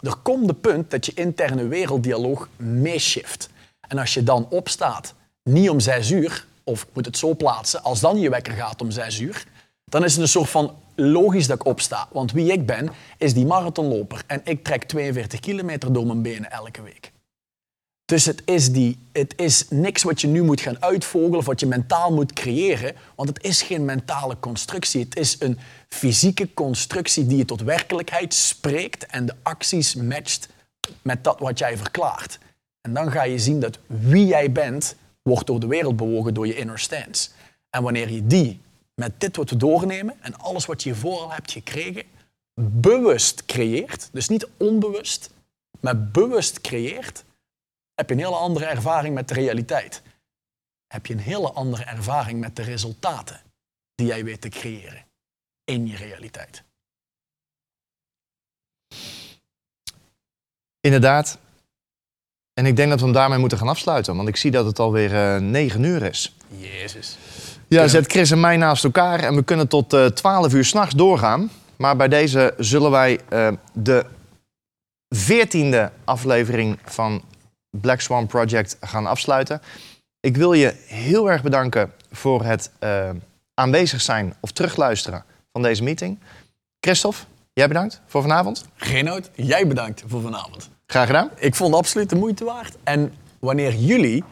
[0.00, 3.48] er komt de punt dat je interne werelddialoog meeshift.
[3.88, 7.82] En als je dan opstaat, niet om zes uur, of ik moet het zo plaatsen,
[7.82, 9.44] als dan je wekker gaat om zes uur,
[9.84, 12.08] dan is het een soort van logisch dat ik opsta.
[12.12, 14.22] Want wie ik ben, is die marathonloper.
[14.26, 17.12] En ik trek 42 kilometer door mijn benen elke week.
[18.04, 21.60] Dus het is, die, het is niks wat je nu moet gaan uitvogelen of wat
[21.60, 25.04] je mentaal moet creëren, want het is geen mentale constructie.
[25.04, 30.48] Het is een fysieke constructie die je tot werkelijkheid spreekt en de acties matcht
[31.02, 32.38] met dat wat jij verklaart.
[32.80, 36.46] En dan ga je zien dat wie jij bent, wordt door de wereld bewogen door
[36.46, 37.30] je inner stance.
[37.70, 38.60] En wanneer je die
[38.98, 42.02] met dit wat we doornemen en alles wat je vooral hebt gekregen,
[42.60, 45.30] bewust creëert, dus niet onbewust,
[45.80, 47.24] maar bewust creëert,
[47.94, 50.02] heb je een hele andere ervaring met de realiteit.
[50.86, 53.40] Heb je een hele andere ervaring met de resultaten
[53.94, 55.04] die jij weet te creëren
[55.64, 56.62] in je realiteit.
[60.80, 61.38] Inderdaad.
[62.52, 64.16] En ik denk dat we hem daarmee moeten gaan afsluiten.
[64.16, 66.36] Want ik zie dat het alweer eh 9 uur is.
[66.48, 67.16] Jezus.
[67.68, 70.94] Ja, zet Chris en mij naast elkaar en we kunnen tot eh 12 uur s'nachts
[70.94, 71.50] doorgaan.
[71.76, 74.04] Maar bij deze zullen wij eh, de
[75.08, 77.22] veertiende aflevering van
[77.70, 79.60] Black Swan Project gaan afsluiten.
[80.20, 83.10] Ik wil je heel erg bedanken voor het eh,
[83.54, 86.18] aanwezig zijn of terugluisteren van deze meeting.
[86.80, 88.64] Christophe, jij bedankt voor vanavond.
[88.76, 90.70] Genoot, jij bedankt voor vanavond.
[90.86, 91.30] Graag gedaan.
[91.36, 92.76] Ik vond het absoluut de moeite waard.
[92.84, 94.24] En wanneer jullie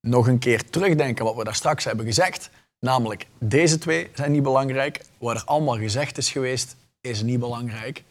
[0.00, 2.50] nog een keer terugdenken wat we daar straks hebben gezegd,
[2.80, 8.04] namelijk deze twee zijn niet belangrijk, wat er allemaal gezegd is geweest, is niet belangrijk.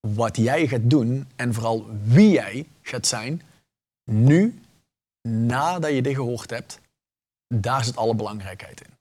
[0.00, 3.42] Wat jij gaat doen en vooral wie jij gaat zijn,
[4.10, 4.62] nu,
[5.28, 6.80] nadat je dit gehoord hebt,
[7.54, 8.96] daar zit alle belangrijkheid in.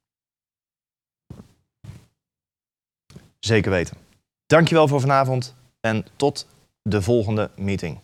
[3.39, 3.97] Zeker weten.
[4.45, 6.47] Dankjewel voor vanavond en tot
[6.81, 7.99] de volgende meeting.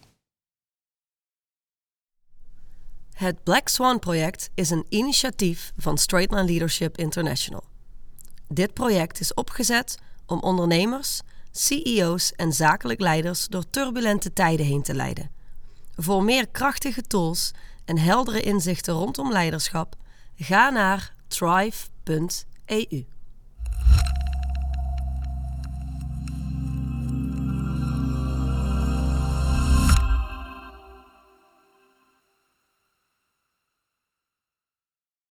[3.24, 7.64] Het Black Swan project is een initiatief van Straightline Leadership International.
[8.48, 11.22] Dit project is opgezet om ondernemers,
[11.52, 15.32] CEO's en zakelijk leiders door turbulente tijden heen te leiden.
[15.96, 17.52] Voor meer krachtige tools
[17.86, 19.96] en heldere inzichten rondom leiderschap,
[20.36, 23.06] ga naar thrive.eu.